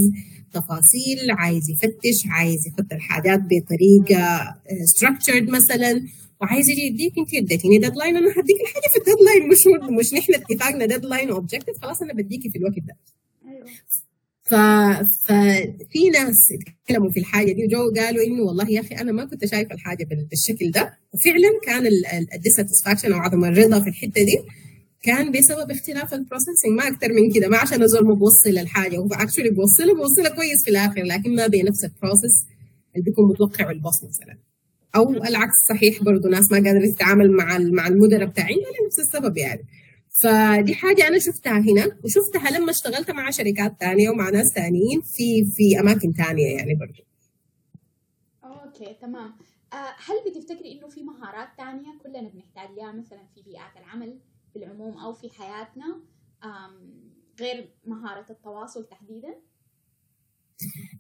تفاصيل 0.54 1.32
عايز 1.32 1.70
يفتش 1.70 2.20
عايز 2.30 2.68
يحط 2.68 2.94
الحاجات 2.94 3.40
بطريقة 3.40 4.56
structured 4.86 5.50
مثلا 5.50 6.02
وعايز 6.42 6.70
يجي 6.70 6.82
يديك 6.82 7.14
انت 7.20 7.34
اديتيني 7.36 7.78
deadline 7.78 8.18
أنا 8.18 8.32
هديك 8.32 8.62
الحاجة 8.62 8.88
في 8.94 8.98
ال 9.00 9.06
deadline 9.06 9.50
مش 9.50 9.60
مش 10.00 10.14
نحن 10.14 10.34
اتفقنا 10.36 10.86
deadline 10.86 11.32
و 11.32 11.36
objective 11.36 11.76
خلاص 11.82 12.02
أنا 12.02 12.14
بديكي 12.14 12.50
في 12.50 12.58
الوقت 12.58 12.76
ده. 12.88 12.96
أيوه. 13.48 13.66
ف... 14.44 14.56
ففي 15.28 16.10
ناس 16.14 16.36
اتكلموا 16.82 17.12
في 17.12 17.20
الحاجة 17.20 17.52
دي 17.52 17.66
وجو 17.66 17.94
قالوا 18.02 18.24
انه 18.24 18.44
والله 18.44 18.70
يا 18.70 18.80
أخي 18.80 18.96
أنا 18.96 19.12
ما 19.12 19.26
كنت 19.26 19.46
شايفة 19.46 19.76
الحاجة 19.76 20.08
بالشكل 20.30 20.72
ده. 20.72 20.94
وفعلا 21.14 21.50
كان 21.66 21.84
ال 22.34 22.39
dissatisfaction 22.39 23.14
أو 23.14 23.20
عدم 23.20 23.46
الرضا 23.46 23.80
في 23.80 23.90
الحتة 23.90 24.24
دي 24.24 24.38
كان 25.02 25.32
بسبب 25.32 25.72
اختلاف 25.72 26.14
ال 26.14 26.19
processing 26.19 26.72
ما 26.78 26.88
أكثر 26.88 27.14
من 27.14 27.32
كده 27.34 27.48
ما 27.48 27.58
عشان 27.58 27.84
الزول 27.84 28.04
موصل 28.04 28.58
الحاجة 28.60 28.98
هو 28.98 29.08
actually 29.12 29.50
بيوصلها 29.50 29.94
بيوصلها 29.94 30.30
كويس 30.36 30.64
في 30.66 30.72
الآخر 30.72 31.04
لكن 31.04 31.36
ما 31.36 31.48
بنفس 31.48 31.84
ال 31.84 31.92
process 31.92 32.46
اللي 32.96 33.06
بيكون 33.06 33.30
متوقع 33.30 33.72
ال 33.72 33.78
boss 33.78 34.04
مثلا. 34.04 34.38
أو 34.96 35.10
العكس 35.10 35.54
صحيح 35.70 36.04
برضه 36.04 36.30
ناس 36.30 36.52
ما 36.52 36.58
قادرة 36.58 36.92
تتعامل 36.96 37.32
مع 37.32 37.58
مع 37.58 37.88
المدراء 37.88 38.26
بتاعين 38.26 38.58
لنفس 38.58 39.00
السبب 39.00 39.38
يعني. 39.38 39.62
فدي 40.24 40.76
حاجة 40.76 41.08
أنا 41.08 41.20
شفتها 41.20 41.60
هنا 41.60 41.98
وشفتها 42.04 42.60
لما 42.60 42.72
اشتغلت 42.72 43.12
مع 43.12 43.30
شركات 43.30 43.80
تانية 43.80 44.10
ومع 44.10 44.30
ناس 44.30 44.54
تانيين 44.56 45.02
في 45.02 45.46
في 45.56 45.80
أماكن 45.80 46.14
تانية 46.14 46.56
يعني 46.56 46.76
برضه 46.76 47.04
okay 48.44 48.96
تمام. 49.02 49.34
آه، 49.74 49.96
هل 50.06 50.16
بتفتكري 50.32 50.72
إنه 50.72 50.88
في 50.88 51.04
مهارات 51.04 51.48
تانية 51.58 52.00
كلنا 52.04 52.30
بنحتاج 52.30 52.78
لها 52.78 52.92
مثلا 52.92 53.20
في 53.36 53.42
بيئات 53.42 53.78
العمل؟ 53.78 54.20
بالعموم 54.56 54.98
أو 54.98 55.14
في 55.14 55.30
حياتنا 55.30 56.00
غير 57.40 57.70
مهارة 57.86 58.26
التواصل 58.30 58.88
تحديدا؟ 58.88 59.36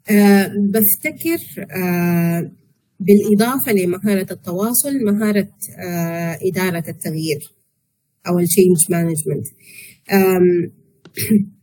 أه 0.10 0.52
بفتكر 0.58 1.66
أه 1.76 2.52
بالإضافة 3.00 3.72
لمهارة 3.72 4.28
التواصل 4.32 4.94
مهارة 5.06 5.52
أه 5.80 6.40
إدارة 6.42 6.84
التغيير 6.90 7.54
أو 8.28 8.40
ال 8.40 8.45
change 8.45 8.78
management 8.90 9.48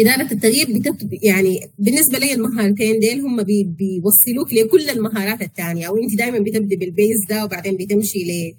إدارة 0.00 0.32
التغيير 0.32 0.66
بتطب 0.68 1.08
يعني 1.22 1.60
بالنسبة 1.78 2.18
لي 2.18 2.32
المهارتين 2.32 2.98
ديل 3.00 3.20
هم 3.20 3.42
بي 3.42 3.64
بيوصلوك 3.64 4.52
لكل 4.52 4.90
المهارات 4.90 5.42
الثانية 5.42 5.88
أو 5.88 5.96
أنت 5.96 6.18
دائما 6.18 6.38
بتبدي 6.38 6.76
بال 6.76 6.90
base 6.90 7.18
ده 7.30 7.44
وبعدين 7.44 7.76
بتمشي 7.76 8.18
ل 8.18 8.54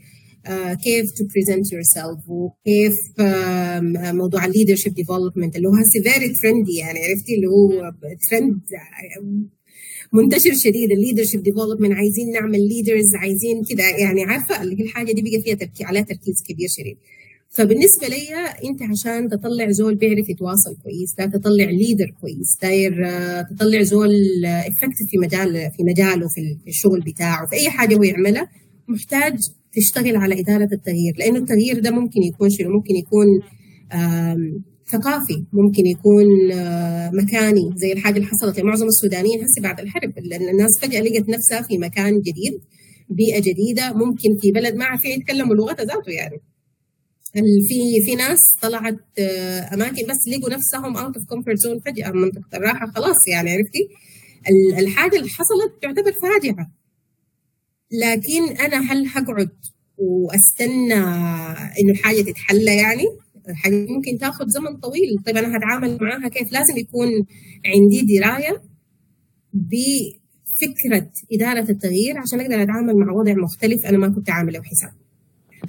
آه، 0.46 0.74
كيف 0.74 1.06
to 1.06 1.24
present 1.26 1.66
yourself 1.66 2.30
وكيف 2.30 2.94
آم، 3.20 4.16
موضوع 4.16 4.42
leadership 4.48 4.92
development 4.92 5.56
اللي 5.56 5.68
هو 5.68 5.74
هسه 5.76 6.12
very 6.12 6.30
trendy 6.30 6.78
يعني 6.80 7.00
عرفتي؟ 7.00 7.36
اللي 7.36 7.48
هو 7.48 7.92
ترند 8.30 8.60
منتشر 10.14 10.54
شديد 10.54 10.92
ال 10.92 10.96
leadership 10.96 11.44
development 11.44 11.92
عايزين 11.94 12.32
نعمل 12.34 12.68
leaders 12.68 13.16
عايزين 13.22 13.64
كده 13.70 13.84
يعني 13.84 14.24
عارفة؟ 14.24 14.64
الحاجة 14.64 15.12
دي 15.12 15.22
بقى 15.22 15.42
فيها 15.42 15.56
تركيز 15.56 15.88
عليها 15.88 16.02
تركيز 16.02 16.36
كبير 16.50 16.68
شديد. 16.78 16.98
فبالنسبة 17.50 18.08
لي 18.08 18.18
انت 18.70 18.82
عشان 18.82 19.30
تطلع 19.30 19.72
زول 19.72 19.96
بيعرف 19.96 20.30
يتواصل 20.30 20.76
كويس 20.84 21.16
دا 21.18 21.26
تطلع 21.26 21.64
leader 21.70 22.14
كويس 22.22 22.58
داير 22.62 23.06
آه، 23.08 23.42
تطلع 23.56 23.82
زول 23.84 24.12
effective 24.46 25.08
في 25.12 25.18
مجال 25.18 25.72
في 25.78 25.84
مجاله 25.84 26.28
في 26.28 26.70
الشغل 26.70 27.02
بتاعه 27.02 27.48
في 27.50 27.56
أي 27.56 27.70
حاجة 27.70 27.96
هو 27.96 28.04
يعملها 28.04 28.50
محتاج 28.88 29.40
تشتغل 29.76 30.16
على 30.16 30.40
إدارة 30.40 30.70
التغيير 30.74 31.14
لأنه 31.18 31.38
التغيير 31.40 31.80
ده 31.80 31.92
ممكن 31.92 32.24
يكون 32.24 32.50
شنو؟ 32.50 32.70
ممكن 32.70 32.96
يكون 32.96 33.26
ثقافي 34.92 35.46
ممكن 35.54 35.86
يكون 35.86 36.52
آه، 36.52 37.10
مكاني 37.14 37.70
زي 37.76 37.94
الحاجة 37.94 38.16
اللي 38.16 38.28
حصلت. 38.28 38.60
لمعظم 38.60 38.88
السودانيين 38.88 39.44
هسه 39.44 39.62
بعد 39.62 39.80
الحرب 39.80 40.14
الناس 40.18 40.80
فجأة 40.82 41.02
لقت 41.02 41.30
نفسها 41.30 41.62
في 41.62 41.78
مكان 41.78 42.14
جديد 42.20 42.62
بيئة 43.10 43.40
جديدة 43.40 43.94
ممكن 43.94 44.30
في 44.42 44.52
بلد 44.52 44.76
ما 44.76 44.86
عارفين 44.86 45.12
يتكلموا 45.12 45.56
لغتها 45.56 45.86
ذاته 45.86 46.12
يعني. 46.12 46.38
في 47.68 48.02
في 48.06 48.16
ناس 48.16 48.40
طلعت 48.62 48.98
آه، 49.20 49.74
أماكن 49.74 50.04
بس 50.10 50.28
لقوا 50.38 50.50
نفسهم 50.50 50.98
out 50.98 51.16
of 51.18 51.26
comfort 51.30 51.58
zone 51.58 51.80
فجأة 51.80 52.12
منطقة 52.12 52.58
الراحة 52.58 52.88
خلاص 52.96 53.28
يعني 53.32 53.52
عرفتي؟ 53.52 53.88
ال- 54.50 54.80
الحاجة 54.80 55.16
اللي 55.16 55.30
حصلت 55.30 55.72
تعتبر 55.82 56.12
فاجعة. 56.22 56.72
لكن 57.92 58.58
أنا 58.66 58.92
هل 58.92 59.08
هقعد 59.08 59.50
وأستنى 59.98 60.94
إنه 61.80 61.92
الحاجة 61.92 62.22
تتحلى 62.22 62.76
يعني؟ 62.78 63.04
دي 63.66 63.94
ممكن 63.94 64.18
تاخذ 64.20 64.46
زمن 64.48 64.78
طويل. 64.78 65.10
طيب 65.26 65.38
أنا 65.38 65.58
هتعامل 65.58 65.98
معاها 66.02 66.28
كيف؟ 66.30 66.52
لازم 66.52 66.78
يكون 66.78 67.08
عندي 67.66 68.18
دراية 68.18 68.62
بفكرة 69.54 71.12
إدارة 71.34 71.72
التغيير 71.72 72.18
عشان 72.18 72.40
أقدر 72.40 72.62
أتعامل 72.64 72.96
مع 72.96 73.14
وضع 73.14 73.34
مختلف 73.44 73.86
أنا 73.86 73.98
ما 73.98 74.10
كنت 74.10 74.30
عاملة 74.30 74.62
حساب 74.64 74.92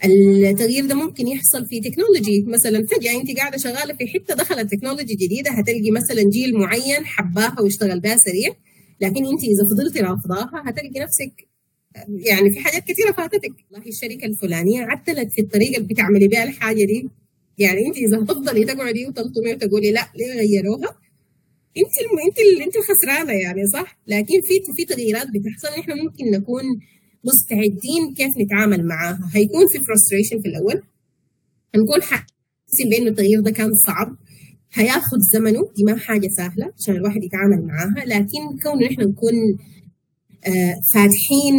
التغيير 0.05 0.87
ده 0.87 0.95
ممكن 0.95 1.29
يحصل 1.29 1.67
في 1.67 1.81
technology. 1.81 2.45
مثلا 2.49 2.87
فجأة 2.87 3.21
أنت 3.21 3.37
قاعدة 3.39 3.57
شغالة 3.59 3.95
في 3.95 4.07
حتة 4.07 4.35
دخلت 4.35 4.71
technology 4.75 5.14
جديدة 5.15 5.51
هتلقي 5.51 5.91
مثلا 5.91 6.23
جيل 6.33 6.55
معين 6.59 7.05
حباها 7.05 7.61
ويشتغل 7.61 8.01
بها 8.01 8.17
سريع. 8.17 8.55
لكن 9.01 9.27
أنت 9.27 9.41
إذا 9.45 9.65
فضلتي 9.75 10.01
رافضاها 10.01 10.63
هتلقي 10.67 11.01
نفسك 11.01 11.49
يعني 12.09 12.50
في 12.55 12.61
حاجات 12.61 12.83
كثيرة 12.83 13.12
فاتتك. 13.12 13.52
والله 13.70 13.88
الشركة 13.88 14.26
الفلانية 14.26 14.81
عدلت 14.83 15.33
في 15.33 15.40
الطريقة 15.42 15.76
اللي 15.76 15.88
بتعملي 15.88 16.28
بها 16.28 16.44
الحاجة 16.44 16.85
دي. 16.85 17.09
يعني 17.59 17.87
أنت 17.87 17.96
إذا 17.96 18.18
هتفضلي 18.22 18.64
تقعدي 18.64 19.07
وتلطمي 19.07 19.52
وتقولي 19.55 19.90
لا 19.92 20.12
ليه 20.16 20.33
غيروها؟ 20.40 20.90
انت 21.81 21.94
الم... 22.02 22.18
انت 22.28 22.38
ال... 22.38 22.62
انت 22.62 22.76
الخسرانة 22.76 23.33
يعني 23.33 23.66
صح؟ 23.72 23.98
لكن 24.07 24.35
في 24.46 24.55
في 24.76 24.85
تغييرات 24.85 25.26
بتحصل. 25.35 25.81
إحنا 25.81 25.94
ممكن 25.94 26.24
نكون 26.31 26.62
مستعدين 27.24 28.14
كيف 28.16 28.31
نتعامل 28.44 28.87
معاها. 28.87 29.31
هيكون 29.35 29.66
في 29.72 29.78
frustration 29.78 30.42
في 30.42 30.48
الأول. 30.48 30.83
هنكون 31.74 32.02
حاسين 32.02 32.88
بانه 32.90 33.09
التغيير 33.11 33.40
ده 33.40 33.50
كان 33.50 33.70
صعب. 33.87 34.16
هياخد 34.72 35.18
زمنه. 35.35 35.61
دي 35.76 35.85
ما 35.85 35.96
حاجة 35.98 36.28
سهلة 36.37 36.72
عشان 36.78 36.96
الواحد 36.96 37.20
يتعامل 37.24 37.66
معاها. 37.66 38.05
لكن 38.07 38.42
كون 38.62 38.85
إحنا 38.85 39.05
نكون 39.05 39.35
فاتحين 40.94 41.55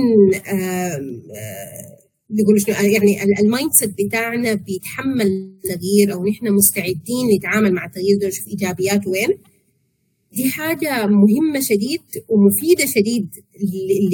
بيقولوا 2.29 2.59
شنو 2.59 2.75
يعني 2.75 3.23
ال- 3.23 3.39
ال 3.39 3.71
mindset 3.71 3.93
بتاعنا 4.07 4.53
بيتحمل 4.53 5.27
التغيير 5.27 6.13
أو 6.13 6.25
نحن 6.25 6.51
مستعدين 6.51 7.25
نتعامل 7.37 7.73
مع 7.73 7.85
التغيير 7.85 8.17
ده 8.21 8.25
ونشوف 8.25 8.47
إيجابياته 8.47 9.09
وين. 9.09 9.37
دي 10.31 10.49
حاجة 10.49 11.05
مهمة 11.07 11.59
شديد 11.61 12.01
ومفيدة 12.29 12.85
شديد 12.85 13.29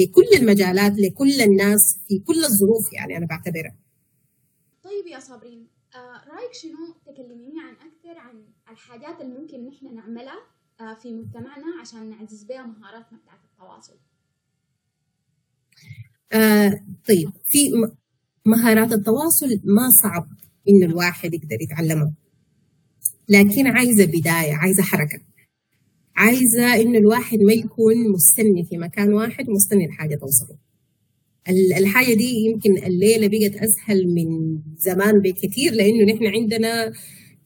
لكل 0.00 0.42
المجالات 0.42 0.92
لكل 0.98 1.40
الناس 1.40 1.80
في 2.08 2.18
كل 2.18 2.38
الظروف 2.44 2.92
يعني 2.92 3.16
أنا 3.16 3.26
بعتبرها. 3.26 3.76
طيب 4.84 5.06
يا 5.12 5.20
صابرين 5.20 5.66
آه 5.94 6.30
رأيك 6.34 6.52
شنو؟ 6.62 6.94
تكلميني 7.06 7.60
عن 7.60 7.74
أكثر 7.88 8.18
عن 8.18 8.44
الحاجات 8.72 9.20
اللي 9.20 9.38
ممكن 9.38 9.66
نحن 9.66 9.94
نعملها 9.94 10.38
آه 10.80 10.94
في 11.02 11.12
مجتمعنا 11.12 11.66
عشان 11.80 12.10
نعزز 12.10 12.44
بها 12.44 12.62
مهاراتنا 12.66 13.18
بتاعت 13.22 13.38
التواصل. 13.52 13.96
آه 16.32 16.80
طيب 17.08 17.30
في 17.44 17.58
مهارات 18.46 18.92
التواصل 18.92 19.60
ما 19.64 19.90
صعب 20.02 20.28
إنه 20.68 20.86
الواحد 20.86 21.34
يقدر 21.34 21.56
يتعلمها 21.62 22.12
لكن 23.28 23.66
عايزة 23.66 24.04
بداية 24.04 24.54
عايزة 24.54 24.82
حركة. 24.82 25.20
عايزة 26.16 26.74
إنه 26.80 26.98
الواحد 26.98 27.38
ما 27.38 27.52
يكون 27.52 27.94
مستني 28.12 28.64
في 28.64 28.78
مكان 28.78 29.12
واحد 29.12 29.48
ومستني 29.48 29.84
الحاجة 29.86 30.14
توصله. 30.14 30.58
ال- 31.48 31.72
الحاجة 31.72 32.14
دي 32.14 32.30
يمكن 32.34 32.76
الليلة 32.84 33.26
بقت 33.28 33.62
أسهل 33.62 34.06
من 34.06 34.58
زمان 34.78 35.20
بكثير 35.20 35.72
لأنه 35.72 36.12
نحن 36.14 36.26
عندنا 36.26 36.92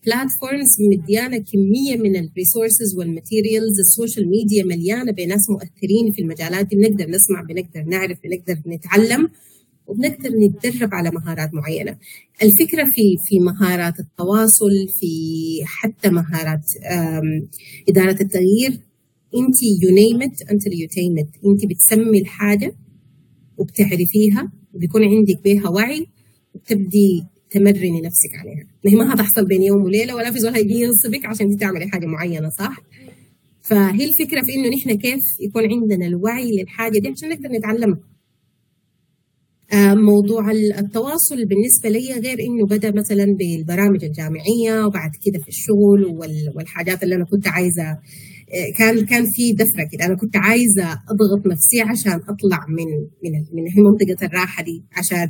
platforms 0.07 0.77
مديانا 0.93 1.39
كمية 1.39 1.97
من 1.97 2.17
ال 2.17 2.25
resources 2.25 2.97
وال 2.99 3.13
materials 3.13 3.79
ال 3.79 3.86
social 3.86 4.29
media 4.29 4.65
مليانة 4.65 5.13
بناس 5.13 5.51
مؤثرين 5.51 6.13
في 6.13 6.23
المجالات 6.23 6.67
دي. 6.67 6.77
بنقدر 6.77 7.11
نسمع 7.11 7.43
بنقدر 7.49 7.83
نعرف 7.91 8.19
بنقدر 8.25 8.63
نتعلم 8.67 9.31
وبنقدر 9.87 10.31
نتدرب 10.31 10.95
على 10.95 11.11
مهارات 11.11 11.55
معينة. 11.55 11.99
الفكرة 12.43 12.85
في 12.85 13.17
في 13.25 13.39
مهارات 13.41 14.01
التواصل 14.01 14.89
في 15.01 15.13
حتى 15.65 16.09
مهارات 16.11 16.65
إدارة 17.89 18.23
التغيير. 18.23 18.81
you 19.35 19.91
name 20.03 20.21
it 20.29 20.37
until 20.53 20.73
you 20.81 20.89
tame 20.99 21.17
it. 21.23 21.47
أنت 21.47 21.67
بتسمي 21.67 22.19
الحاجة 22.19 22.77
وبتعرفيها 23.59 24.53
وبيكون 24.75 25.05
عندك 25.05 25.43
بيها 25.45 25.69
وعي 25.69 26.07
وبتبدي 26.55 27.25
تمرني 27.55 28.01
نفسك 28.09 28.33
عليها. 28.41 28.65
ما 28.85 28.91
هي 28.91 28.97
ما 28.97 29.15
هتحصل 29.15 29.47
بين 29.47 29.63
يوم 29.63 29.83
وليلة 29.85 30.15
ولا 30.15 30.31
في 30.31 30.39
زول 30.39 30.55
هيجي 30.55 30.75
ينصبك 30.81 31.27
عشان 31.27 31.47
انت 31.51 31.61
تعملي 31.61 31.87
حاجة 31.93 32.07
معينة 32.07 32.49
صح؟ 32.49 32.77
فهي 33.63 34.05
الفكرة 34.05 34.41
في 34.47 34.55
إنه 34.55 34.69
نحن 34.77 34.91
كيف 34.99 35.21
يكون 35.47 35.63
عندنا 35.73 36.07
الوعي 36.07 36.51
للحاجة 36.61 36.99
دي 36.99 37.09
عشان 37.09 37.29
نقدر 37.29 37.49
نتعلمها. 37.59 37.99
آه، 39.73 39.95
موضوع 39.95 40.51
التواصل 40.51 41.37
بالنسبة 41.51 41.89
لي 41.89 42.13
غير 42.13 42.39
إنه 42.41 42.67
بدأ 42.71 42.91
مثلا 43.01 43.25
بالبرامج 43.39 44.05
الجامعية 44.05 44.87
وبعد 44.87 45.11
كده 45.25 45.39
في 45.43 45.49
الشغل 45.49 46.01
والحاجات 46.57 47.03
اللي 47.03 47.15
أنا 47.15 47.25
كنت 47.25 47.49
عايزة 47.49 47.83
آه، 48.55 48.71
كان 48.79 49.07
كان 49.07 49.25
في 49.37 49.53
دفرة 49.53 49.85
كده. 49.93 50.05
أنا 50.05 50.17
كنت 50.17 50.37
عايزة 50.37 50.87
أضغط 51.13 51.47
نفسي 51.53 51.81
عشان 51.81 52.13
أطلع 52.13 52.67
من 52.69 52.87
من 53.25 53.33
من 53.55 53.83
منطقة 53.85 54.27
الراحة 54.27 54.63
دي 54.65 54.85
عشان 54.97 55.29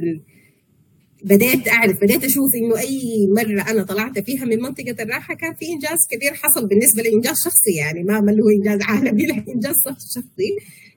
بديت 1.25 1.69
أعرف 1.69 1.97
بديت 2.03 2.25
أشوف 2.25 2.51
إنه 2.55 2.79
أي 2.81 3.01
مرة 3.37 3.71
أنا 3.71 3.83
طلعت 3.83 4.19
فيها 4.19 4.45
من 4.45 4.59
منطقة 4.63 5.03
الراحة 5.03 5.35
كان 5.35 5.55
في 5.55 5.67
إنجاز 5.73 5.99
كبير 6.11 6.35
حصل 6.35 6.69
بالنسبة 6.69 7.03
لي 7.03 7.09
انجاز 7.15 7.37
شخصي 7.45 7.75
يعني 7.79 8.03
ما 8.03 8.21
ما 8.21 8.33
هو 8.33 8.49
إنجاز 8.59 8.81
عالمي 8.83 9.27
لا 9.31 9.35
إنجاز 9.55 9.75
شخصي. 10.15 10.51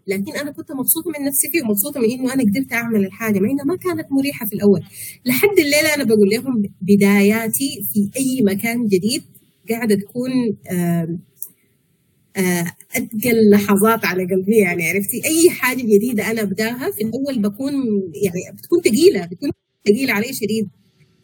لكن 0.07 0.31
أنا 0.41 0.51
كنت 0.51 0.71
مبسوطة 0.71 1.09
من 1.19 1.25
نفسي 1.27 1.47
فيه 1.51 1.61
ومبسوطة 1.63 1.99
من 1.99 2.09
إنه 2.11 2.33
أنا 2.33 2.43
قدرت 2.43 2.73
أعمل 2.73 3.05
الحاجة 3.05 3.39
مع 3.39 3.49
إنها 3.51 3.65
ما 3.65 3.75
كانت 3.75 4.07
مريحة 4.11 4.45
في 4.45 4.55
الأول. 4.55 4.81
لحد 5.25 5.59
الليلة 5.59 5.95
أنا 5.95 6.03
بقول 6.03 6.29
لهم 6.29 6.63
بداياتي 6.81 7.69
في 7.93 7.99
أي 8.19 8.43
مكان 8.55 8.85
جديد 8.85 9.23
قاعدة 9.69 9.95
تكون 9.95 10.31
آه 10.71 11.17
أتقل 12.95 13.49
لحظات 13.51 14.05
على 14.05 14.23
قلبي 14.25 14.57
يعني 14.57 14.89
عرفتي؟ 14.89 15.17
أي 15.25 15.49
حاجة 15.49 15.81
جديدة 15.81 16.31
أنا 16.31 16.41
أبداها 16.41 16.91
في 16.91 17.01
الأول 17.03 17.41
بكون 17.41 17.73
يعني 18.25 18.57
بتكون 18.57 18.81
ثقيلة 18.81 19.25
بتكون 19.25 19.49
ثقيله 19.87 20.13
علي 20.13 20.33
شديد. 20.33 20.67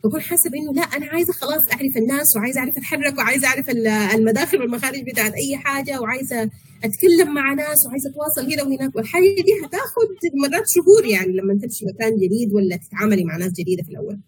بكون 0.04 0.22
حاسة 0.22 0.50
بإنه 0.50 0.74
لا 0.74 0.82
أنا 0.82 1.06
عايزة 1.06 1.34
خلاص 1.34 1.62
أعرف 1.74 1.98
الناس 1.98 2.36
وعايزة 2.36 2.60
أعرف 2.60 2.78
أتحرك 2.78 3.18
وعايزة 3.18 3.48
أعرف 3.48 3.70
المداخل 4.16 4.62
والمخارج 4.62 5.02
بتاعت 5.12 5.34
أي 5.34 5.58
حاجة 5.58 6.02
وعايزة 6.02 6.50
أتكلم 6.84 7.34
مع 7.34 7.54
ناس 7.54 7.86
وعايزة 7.86 8.10
أتواصل 8.10 8.54
هنا 8.54 8.64
وهناك. 8.64 8.96
والحاجة 8.96 9.24
دي 9.24 9.66
هتاخد 9.66 10.08
مرات 10.44 10.64
شهور 10.76 11.06
يعني 11.06 11.34
لما 11.34 11.54
تمشي 11.62 11.86
مكان 11.86 12.16
جديد 12.18 12.54
ولا 12.54 12.76
تتعاملي 12.76 13.24
مع 13.24 13.38
ناس 13.38 13.52
جديدة 13.52 13.84
في 13.84 13.90
الأول. 13.90 14.20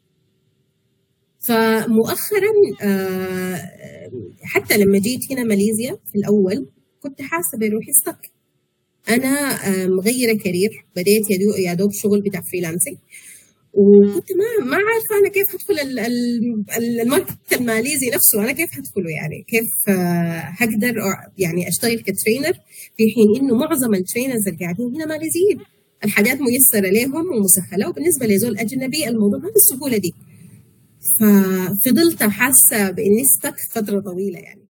فمؤخرا 1.39 2.51
آه، 2.81 3.61
حتى 4.43 4.77
لما 4.77 4.97
جيت 4.99 5.31
هنا 5.31 5.43
ماليزيا 5.43 5.97
في 6.11 6.15
الأول 6.15 6.67
كنت 7.01 7.21
حاسة 7.21 7.57
بروحي 7.57 7.91
stuck 7.91 8.31
أنا 9.09 9.29
آه، 9.67 9.87
مغيرة 9.87 10.37
career 10.37 10.85
بديت 10.95 11.23
يا 11.59 11.73
دوب 11.73 11.91
شغل 11.91 12.21
بتاع 12.21 12.41
freelancing 12.41 12.97
وكنت 13.77 14.29
ما 14.39 14.65
ما 14.65 14.75
عارفة 14.75 15.15
أنا 15.21 15.29
كيف 15.29 15.55
هدخل 15.55 15.99
ال 16.77 16.88
market 16.88 17.53
الماليزي 17.53 18.09
نفسه 18.13 18.43
أنا 18.43 18.51
كيف 18.51 18.69
هدخله 18.77 19.09
يعني؟ 19.09 19.45
كيف 19.47 19.69
آه، 19.89 20.39
هقدر 20.59 20.93
يعني 21.37 21.67
أشتغل 21.67 21.99
ك 21.99 22.06
trainer 22.06 22.53
في 22.97 23.03
حين 23.15 23.41
إنه 23.41 23.55
معظم 23.57 23.93
ال 23.93 23.99
trainers 23.99 24.47
اللي 24.47 24.59
قاعدين 24.59 24.95
هنا 24.95 25.05
ماليزيين. 25.05 25.57
الحاجات 26.05 26.37
ميسرة 26.41 26.89
لهم 26.89 27.25
ومسهلة 27.37 27.89
وبالنسبة 27.89 28.25
لزول 28.25 28.57
أجنبي 28.57 29.07
الموضوع 29.07 29.39
ما 29.39 29.49
بالسهوله 29.49 29.97
دي. 29.97 30.13
ففضلت 31.19 32.23
حاسة 32.23 32.91
بإني 32.91 33.21
استك 33.21 33.55
فترة 33.71 33.99
طويلة 33.99 34.39
يعني. 34.39 34.65